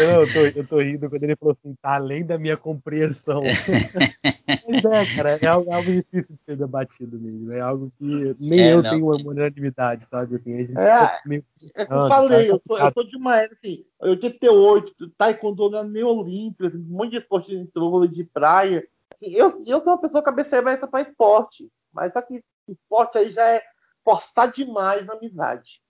[0.00, 3.42] Eu, eu, tô, eu tô rindo quando ele falou assim, tá além da minha compreensão.
[4.68, 7.52] Mas é, cara, é algo, é algo, difícil de ser debatido mesmo.
[7.52, 8.90] É algo que nem é, eu não.
[8.90, 10.36] tenho uma unanimidade, sabe?
[10.36, 11.44] Assim, a gente é, meio...
[11.74, 15.10] é que eu ah, falei, tá eu, tô, eu tô de uma era assim, 88,
[15.16, 18.86] taekwondo não é nem olímpico, assim, um monte de esporte de de praia.
[19.14, 23.30] Assim, eu, eu sou uma pessoa cabeça aberta para esporte, mas só que esporte aí
[23.30, 23.62] já é
[24.04, 25.80] forçar demais na amizade.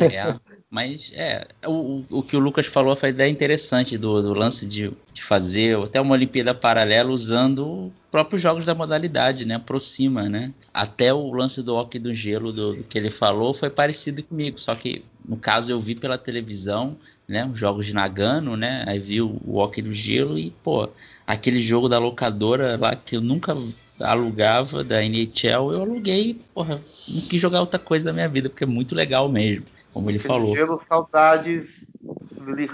[0.00, 0.34] É,
[0.68, 4.92] mas é, o, o que o Lucas falou foi ideia interessante do, do lance de,
[5.12, 9.54] de, fazer até uma Olimpíada paralela usando próprios jogos da modalidade, né?
[9.54, 10.52] Aproxima, né?
[10.74, 14.58] Até o lance do hockey do gelo do, do, que ele falou foi parecido comigo,
[14.58, 17.46] só que no caso eu vi pela televisão, né?
[17.46, 18.84] Os jogos de Nagano, né?
[18.86, 20.88] Aí vi o, o hockey do gelo e, pô,
[21.26, 23.56] aquele jogo da locadora lá que eu nunca
[24.00, 28.64] alugava da NHL, eu aluguei, porra, não quis jogar outra coisa da minha vida, porque
[28.64, 30.54] é muito legal mesmo, como ele falou.
[30.88, 31.66] Saudades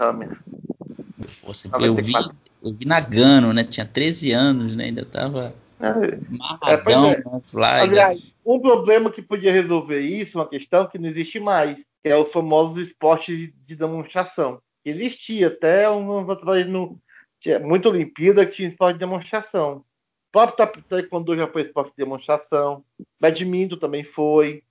[0.00, 0.38] Hammer.
[1.80, 2.12] Eu, vi,
[2.62, 3.64] eu vi Nagano, né?
[3.64, 4.84] Tinha 13 anos, né?
[4.84, 5.88] Ainda tava é,
[6.70, 7.80] é, é.
[7.80, 12.16] Aliás, um problema que podia resolver isso, uma questão que não existe mais, que é
[12.16, 14.60] o famoso esporte de demonstração.
[14.84, 16.98] Existia até um ano atrás no
[17.40, 19.84] tinha muita Olimpíada que tinha esporte de demonstração
[20.42, 22.84] próprio taekwondo já foi esporte de demonstração.
[23.20, 24.62] Badminton também foi.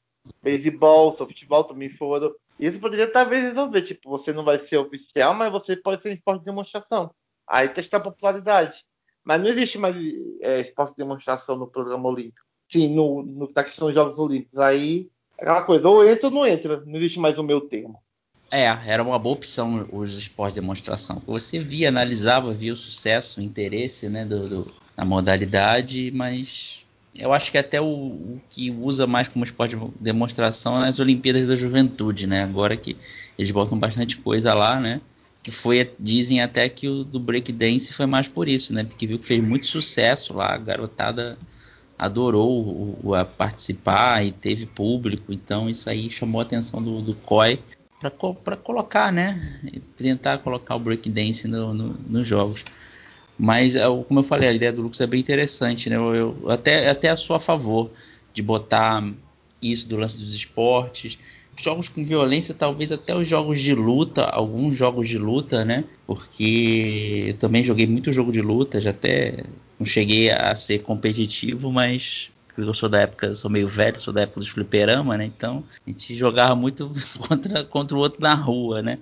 [0.41, 2.33] Beisebol, softball também foram.
[2.59, 3.81] Isso poderia talvez resolver.
[3.81, 7.11] Tipo, você não vai ser oficial, mas você pode ser esporte de demonstração.
[7.47, 8.83] Aí testar a popularidade.
[9.23, 9.95] Mas não existe mais
[10.41, 12.45] é, esporte de demonstração no programa olímpico.
[12.69, 14.59] Sim, no, no, na questão dos Jogos Olímpicos.
[14.59, 16.83] Aí é aquela coisa, ou entra ou não entra.
[16.85, 17.99] Não existe mais o meu termo.
[18.55, 21.19] É, era uma boa opção os esportes de demonstração.
[21.25, 26.85] Você via, analisava, via o sucesso, o interesse né, do, do na modalidade, mas
[27.15, 30.99] eu acho que até o, o, que usa mais como esporte de demonstração é nas
[30.99, 32.43] Olimpíadas da Juventude, né?
[32.43, 32.95] Agora que
[33.39, 35.01] eles botam bastante coisa lá, né?
[35.41, 38.83] Que foi, dizem até que o do breakdance foi mais por isso, né?
[38.83, 41.39] Porque viu que fez muito sucesso lá, a garotada
[41.97, 47.01] adorou o, o, a participar e teve público, então isso aí chamou a atenção do,
[47.01, 47.59] do COI
[48.09, 49.59] para colocar, né?
[49.97, 52.63] Tentar colocar o breakdance no, no, nos jogos.
[53.37, 55.95] Mas, é como eu falei, a ideia do Lucas é bem interessante, né?
[55.95, 57.91] Eu, eu até, até sou a favor
[58.33, 59.03] de botar
[59.61, 61.17] isso do lance dos esportes,
[61.55, 65.83] jogos com violência, talvez até os jogos de luta, alguns jogos de luta, né?
[66.05, 69.43] Porque eu também joguei muito jogo de luta, já até
[69.79, 74.21] não cheguei a ser competitivo, mas eu sou da época, sou meio velho, sou da
[74.21, 75.25] época dos fliperama, né?
[75.25, 76.91] Então a gente jogava muito
[77.27, 78.99] contra, contra o outro na rua, né?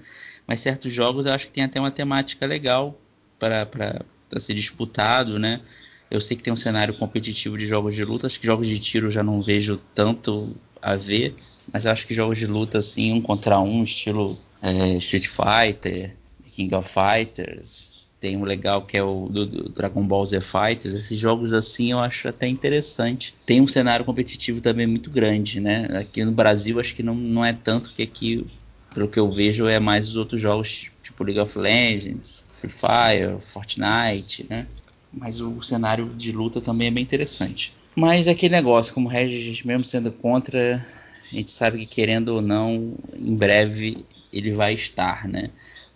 [0.48, 3.00] Mas certos jogos eu acho que tem até uma temática legal
[3.40, 5.62] para ser disputado, né?
[6.10, 8.78] Eu sei que tem um cenário competitivo de jogos de luta, acho que jogos de
[8.80, 11.36] tiro eu já não vejo tanto a ver,
[11.72, 16.16] mas eu acho que jogos de luta assim, um contra um, estilo é, Street Fighter,
[16.52, 17.91] King of Fighters,
[18.22, 20.94] tem um legal que é o do, do, Dragon Ball Z Fighters.
[20.94, 23.34] Esses jogos assim eu acho até interessante.
[23.48, 25.88] Tem um cenário competitivo também muito grande, né?
[26.00, 28.46] Aqui no Brasil acho que não, não é tanto que aqui,
[28.94, 33.40] pelo que eu vejo, é mais os outros jogos tipo League of Legends, Free Fire,
[33.40, 34.68] Fortnite, né?
[35.12, 37.74] Mas o cenário de luta também é bem interessante.
[37.96, 40.86] Mas aquele negócio, como o Regis, mesmo sendo contra,
[41.32, 45.50] a gente sabe que querendo ou não, em breve ele vai estar, né?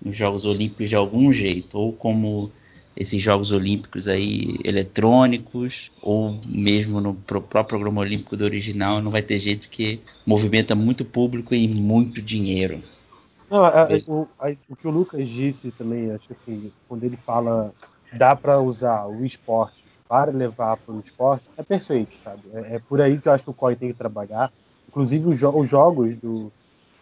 [0.06, 2.52] Nos Jogos Olímpicos de algum jeito, ou como
[2.96, 9.22] esses Jogos Olímpicos aí eletrônicos, ou mesmo no próprio programa olímpico do original, não vai
[9.22, 12.80] ter jeito que movimenta muito público e muito dinheiro.
[13.50, 17.04] Não, a, a, o, a, o, que o Lucas disse também, acho que assim, quando
[17.04, 17.74] ele fala
[18.14, 22.42] dá para usar o esporte para levar para o esporte, é perfeito, sabe?
[22.54, 24.52] É, é, por aí que eu acho que o COI tem que trabalhar.
[24.88, 26.52] Inclusive os, jo os jogos do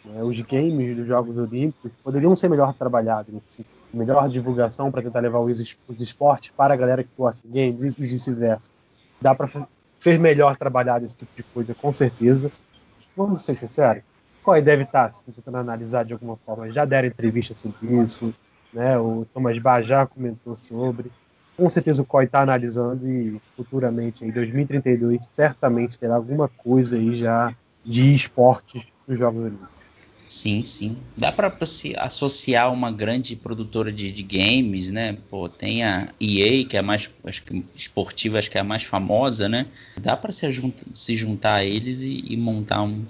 [0.06, 5.40] os games dos Jogos Olímpicos poderiam ser melhor trabalhados, assim, melhor divulgação para tentar levar
[5.40, 5.60] os,
[6.00, 8.72] esportes para a galera que gosta de games e vice-versa.
[9.22, 9.50] Dá para
[9.98, 12.52] ser melhor trabalhado esse tipo de coisa, com certeza.
[13.16, 14.04] Vamos ser sinceros,
[14.44, 16.70] COI deve estar tá tentando analisar de alguma forma.
[16.70, 18.34] Já deram entrevista sobre isso,
[18.74, 19.00] né?
[19.00, 21.10] O Thomas Bach já comentou sobre.
[21.56, 27.16] Com certeza o COI está analisando e futuramente, em 2032, certamente terá alguma coisa aí
[27.16, 29.83] já de esportes nos Jogos Olímpicos.
[30.34, 30.98] Sim, sim.
[31.16, 35.16] Dá para se associar uma grande produtora de, de, games, né?
[35.30, 38.64] Pô, tem a EA, que é a mais acho que esportiva, acho que é a
[38.64, 39.68] mais famosa, né?
[39.96, 40.48] Dá para se,
[40.92, 43.06] se, juntar a eles e, e montar um,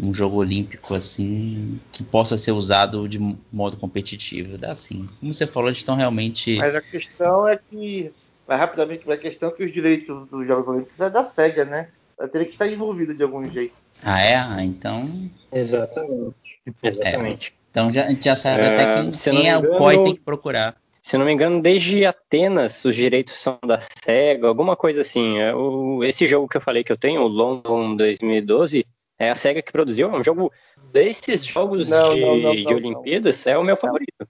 [0.00, 3.20] um jogo olímpico assim que possa ser usado de
[3.52, 4.58] modo competitivo.
[4.58, 5.08] Dá sim.
[5.20, 6.56] Como você falou, eles estão realmente.
[6.56, 8.10] Mas a questão é que,
[8.48, 11.90] mais rapidamente, a questão é que os direitos dos Jogos Olímpicos é da SEGA, né?
[12.18, 13.83] Vai ter que estar envolvido de algum jeito.
[14.02, 14.36] Ah, é?
[14.36, 15.30] Ah, então.
[15.52, 16.60] Exatamente.
[16.82, 17.50] Exatamente.
[17.50, 17.64] É.
[17.70, 20.20] Então já, a gente já sabe é, até quem, quem é o COI tem que
[20.20, 20.76] procurar.
[21.02, 25.38] Se não me engano, desde Atenas os direitos são da SEGA, alguma coisa assim.
[25.38, 28.86] É, o, esse jogo que eu falei que eu tenho, o London 2012,
[29.18, 30.08] é a SEGA que produziu.
[30.08, 30.52] É um jogo
[30.92, 34.26] desses jogos não, de, não, não, de Olimpíadas, é o meu favorito.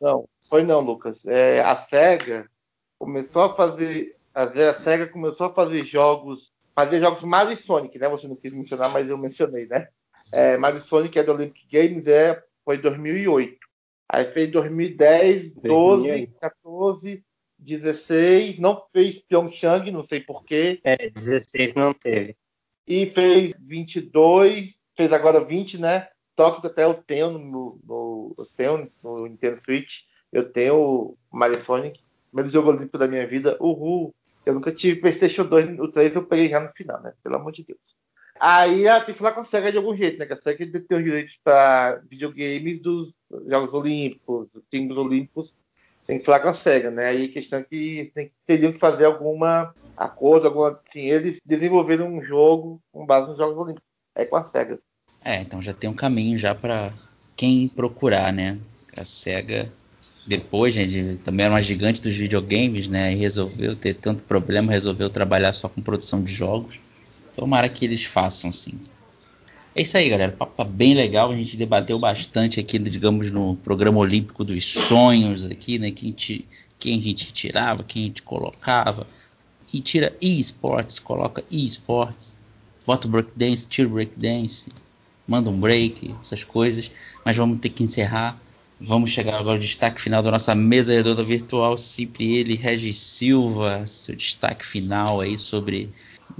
[0.00, 1.24] Não, foi não, Lucas.
[1.24, 2.48] É, a SEGA
[2.98, 4.16] começou a fazer.
[4.34, 6.50] A SEGA começou a fazer jogos.
[6.78, 8.08] Fazer jogos Mario e Sonic, né?
[8.08, 9.88] Você não quis mencionar, mas eu mencionei, né?
[10.32, 13.58] É, Mario Sonic é da Olympic Games, é, foi em 2008.
[14.10, 16.34] Aí fez 2010, 12, 2008.
[16.40, 17.24] 14,
[17.58, 18.58] 16.
[18.58, 20.80] Não fez Pyeongchang, não sei porquê.
[20.84, 22.36] É, 16 não teve
[22.88, 26.08] e fez 22, fez agora 20, né?
[26.34, 30.02] Que até eu tenho no, no, eu tenho no Nintendo Switch,
[30.32, 32.00] eu tenho o Mario Sonic,
[32.30, 34.14] primeiro jogo olímpico da minha vida, uhul.
[34.48, 37.12] Eu nunca tive PlayStation 2, o 3 eu peguei já no final, né?
[37.22, 37.78] Pelo amor de Deus.
[38.40, 40.24] Aí ah, tem que falar com a SEGA de algum jeito, né?
[40.24, 43.12] Que a SEGA tem os direitos para videogames dos
[43.46, 45.54] Jogos Olímpicos, dos símbolos olímpicos.
[46.06, 47.08] Tem que falar com a SEGA, né?
[47.08, 52.08] Aí a questão é que tem, teriam que fazer alguma acordo, alguma, assim, eles desenvolveram
[52.08, 53.86] um jogo com base nos Jogos Olímpicos.
[54.14, 54.78] É com a SEGA.
[55.22, 56.94] É, então já tem um caminho já para
[57.36, 58.58] quem procurar, né?
[58.96, 59.70] A SEGA,
[60.28, 63.14] depois, gente, também era uma gigante dos videogames, né?
[63.14, 66.78] E resolveu ter tanto problema, resolveu trabalhar só com produção de jogos.
[67.34, 68.78] Tomara que eles façam, sim.
[69.74, 70.30] É isso aí, galera.
[70.30, 71.30] O papo tá bem legal.
[71.30, 75.90] A gente debateu bastante aqui, digamos, no programa olímpico dos sonhos aqui, né?
[75.90, 76.44] Quem, te,
[76.78, 79.06] quem a gente tirava, quem a gente colocava
[79.72, 82.36] e tira esports, coloca esports,
[82.86, 84.70] bota breakdance, tira breakdance,
[85.26, 86.90] manda um break, essas coisas.
[87.24, 88.38] Mas vamos ter que encerrar.
[88.80, 91.76] Vamos chegar agora ao destaque final da nossa mesa redonda virtual.
[91.76, 95.90] Sempre ele, Regis Silva, seu destaque final aí sobre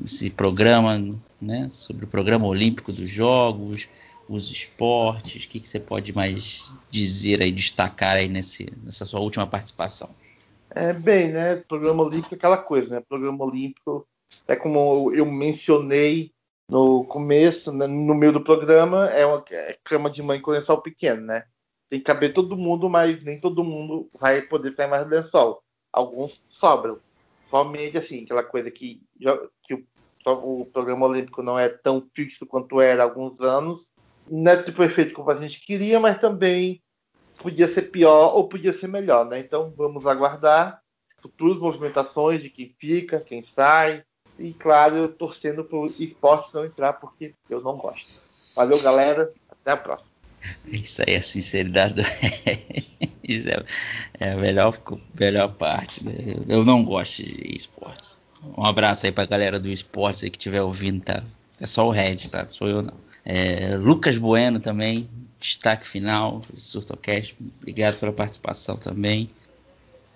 [0.03, 1.01] esse programa,
[1.41, 1.69] né?
[1.71, 3.89] Sobre o programa olímpico dos Jogos,
[4.29, 5.45] os esportes.
[5.45, 10.11] O que, que você pode mais dizer aí, destacar aí nesse, nessa sua última participação?
[10.71, 11.57] É, bem, né?
[11.57, 13.03] Programa Olímpico é aquela coisa, né?
[13.09, 14.07] Programa Olímpico
[14.47, 16.31] é como eu mencionei
[16.71, 17.87] no começo, né?
[17.87, 21.45] no meio do programa, é uma é cama de mãe com lençol pequeno, né?
[21.89, 25.63] Tem que caber todo mundo, mas nem todo mundo vai poder ficar mais lençol.
[25.93, 26.99] Alguns sobram.
[27.51, 29.03] Somente assim, aquela coisa que,
[29.63, 29.83] que o,
[30.27, 33.93] o programa olímpico não é tão fixo quanto era há alguns anos,
[34.31, 36.83] não é tipo efeito como a gente queria, mas também
[37.39, 39.39] podia ser pior ou podia ser melhor, né?
[39.39, 40.83] Então vamos aguardar
[41.19, 44.05] futuras movimentações de quem fica, quem sai.
[44.39, 48.21] E claro, eu torcendo o esporte não entrar porque eu não gosto.
[48.55, 49.33] Valeu, galera.
[49.51, 50.08] Até a próxima.
[50.67, 52.03] Isso aí a sinceridade do
[53.23, 53.63] Isso é,
[54.19, 54.75] é, a melhor,
[55.19, 56.05] melhor parte.
[56.05, 56.13] Né?
[56.49, 58.21] Eu não gosto de esportes.
[58.57, 61.23] Um abraço aí pra galera do esportes aí que estiver ouvindo, tá?
[61.61, 62.47] É só o Red, tá?
[62.49, 62.95] Sou eu não.
[63.25, 65.09] É, Lucas Bueno também,
[65.39, 67.37] destaque final, Surtocast.
[67.61, 69.29] Obrigado pela participação também.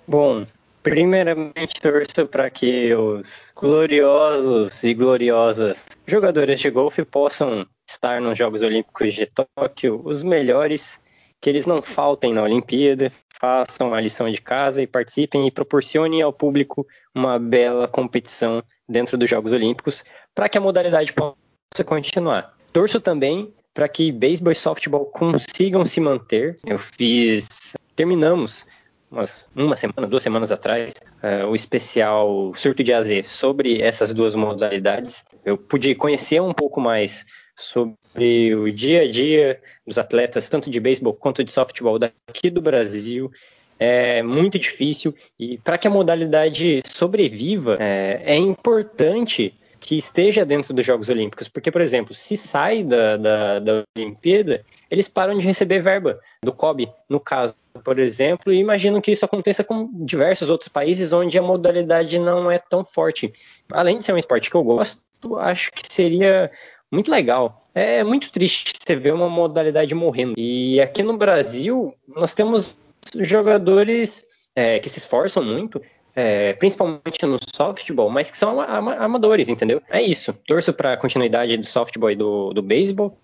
[0.06, 0.46] Bom,
[0.82, 7.66] primeiramente torço para que os gloriosos e gloriosas jogadores de golfe possam
[8.02, 11.00] estar nos Jogos Olímpicos de Tóquio os melhores,
[11.40, 16.20] que eles não faltem na Olimpíada, façam a lição de casa e participem e proporcionem
[16.20, 16.84] ao público
[17.14, 22.56] uma bela competição dentro dos Jogos Olímpicos para que a modalidade possa continuar.
[22.72, 26.58] Torço também para que beisebol e softball consigam se manter.
[26.66, 28.66] Eu fiz, terminamos
[29.12, 34.34] umas, uma semana, duas semanas atrás, uh, o especial Surto de AZ sobre essas duas
[34.34, 35.24] modalidades.
[35.44, 37.24] Eu pude conhecer um pouco mais
[37.62, 42.60] sobre o dia a dia dos atletas, tanto de beisebol quanto de softball daqui do
[42.60, 43.30] Brasil.
[43.78, 50.72] É muito difícil e para que a modalidade sobreviva, é, é importante que esteja dentro
[50.72, 51.48] dos Jogos Olímpicos.
[51.48, 56.52] Porque, por exemplo, se sai da, da, da Olimpíada, eles param de receber verba do
[56.52, 61.36] COB, no caso, por exemplo, e imagino que isso aconteça com diversos outros países onde
[61.36, 63.32] a modalidade não é tão forte.
[63.72, 65.02] Além de ser um esporte que eu gosto,
[65.38, 66.50] acho que seria
[66.92, 67.64] muito legal.
[67.74, 70.34] É muito triste você ver uma modalidade morrendo.
[70.36, 72.76] E aqui no Brasil, nós temos
[73.16, 74.24] jogadores
[74.54, 75.80] é, que se esforçam muito,
[76.14, 79.82] é, principalmente no softball, mas que são amadores, entendeu?
[79.88, 80.34] É isso.
[80.46, 83.18] Torço para a continuidade do softball e do, do beisebol,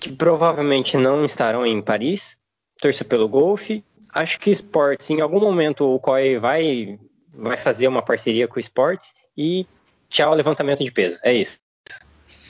[0.00, 2.38] que provavelmente não estarão em Paris.
[2.80, 3.84] Torço pelo golfe.
[4.14, 6.98] Acho que esportes, em algum momento o COI vai,
[7.32, 9.66] vai fazer uma parceria com o esportes e
[10.08, 11.20] tchau levantamento de peso.
[11.22, 11.60] É isso.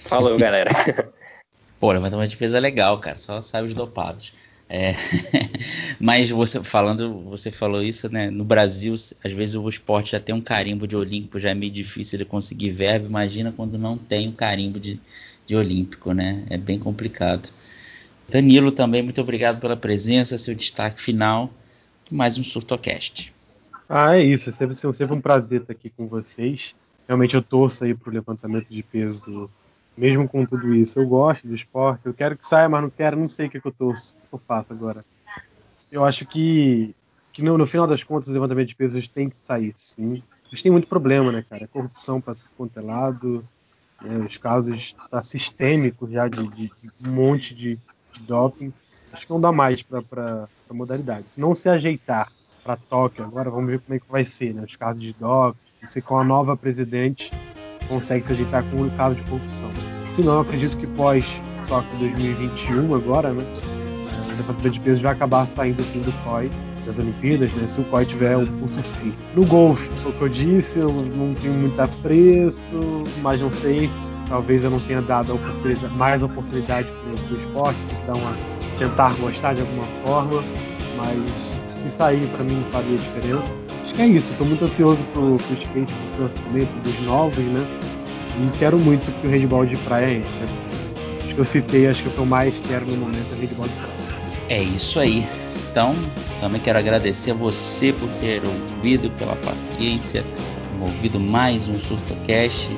[0.05, 0.71] Falou, galera.
[1.79, 3.17] Pô, levantamento de peso é legal, cara.
[3.17, 4.33] Só sabe os dopados.
[4.69, 4.95] É,
[5.99, 8.31] mas você falando, você falou isso, né?
[8.31, 11.73] No Brasil, às vezes o esporte já tem um carimbo de olímpico, já é meio
[11.73, 13.09] difícil de conseguir verbo.
[13.09, 15.01] Imagina quando não tem um carimbo de,
[15.47, 16.45] de olímpico, né?
[16.49, 17.49] É bem complicado.
[18.29, 21.51] Danilo também, muito obrigado pela presença, seu destaque final.
[22.09, 23.35] Mais um Surtocast.
[23.89, 24.51] Ah, é isso.
[24.51, 26.77] É sempre, sempre um prazer estar aqui com vocês.
[27.09, 29.51] Realmente eu torço aí pro levantamento de peso
[30.01, 30.99] mesmo com tudo isso.
[30.99, 33.59] Eu gosto do esporte, eu quero que saia, mas não quero, não sei o que,
[33.59, 35.05] é que eu torço, o que eu faço agora.
[35.93, 36.95] Eu acho que,
[37.35, 40.23] que no, no, final das contas, o levantamento de pesos tem que sair, sim.
[40.49, 41.69] Eles têm muito problema, né, cara?
[41.69, 43.45] Corrupção para tudo quanto é lado,
[44.01, 44.25] né?
[44.27, 48.73] os casos tá, sistêmicos já de, de, de um monte de, de, doping.
[49.13, 51.27] Acho que não dá mais para a modalidade.
[51.29, 52.33] Se não se ajeitar
[52.65, 54.63] para Tóquio agora, vamos ver como é que vai ser, né?
[54.65, 57.31] Os casos de doping, se com a nova presidente
[57.91, 59.71] consegue se ajeitar com o caso de corrupção.
[60.09, 63.45] Se não, acredito que pós Tóquio 2021 agora, né?
[64.25, 66.51] O levantamento de peso vai acabar saindo assim do COI
[66.87, 67.67] das Olimpíadas, né?
[67.67, 69.15] Se o COI tiver o pulso firme.
[69.35, 73.91] No golfe, o que eu disse, eu não tenho muito apreço, mas não sei.
[74.29, 78.37] Talvez eu não tenha dado oportunidade, mais oportunidade para o esporte, dar uma,
[78.79, 80.43] tentar gostar de alguma forma,
[80.97, 81.31] mas
[81.81, 83.60] se sair para mim faria diferença.
[83.91, 87.45] Acho que é isso, estou muito ansioso pro, pro skate, pro surf também, dos novos,
[87.45, 87.67] né?
[88.39, 90.31] E quero muito que o handball de praia entre.
[90.31, 90.47] Né?
[91.25, 93.67] Acho que eu citei, acho que o que eu mais quero no momento é handball
[93.67, 93.93] de praia.
[94.49, 95.27] É isso aí.
[95.69, 95.97] Então,
[96.39, 100.25] também quero agradecer a você por ter ouvido, pela paciência,
[100.81, 102.69] ouvido mais um SurtoCast.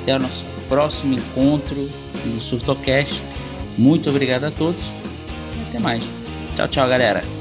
[0.02, 1.88] Até o nosso próximo encontro
[2.24, 3.22] no Surtocast.
[3.76, 4.92] Muito obrigado a todos
[5.68, 6.04] até mais.
[6.56, 7.38] Tchau, tchau, galera.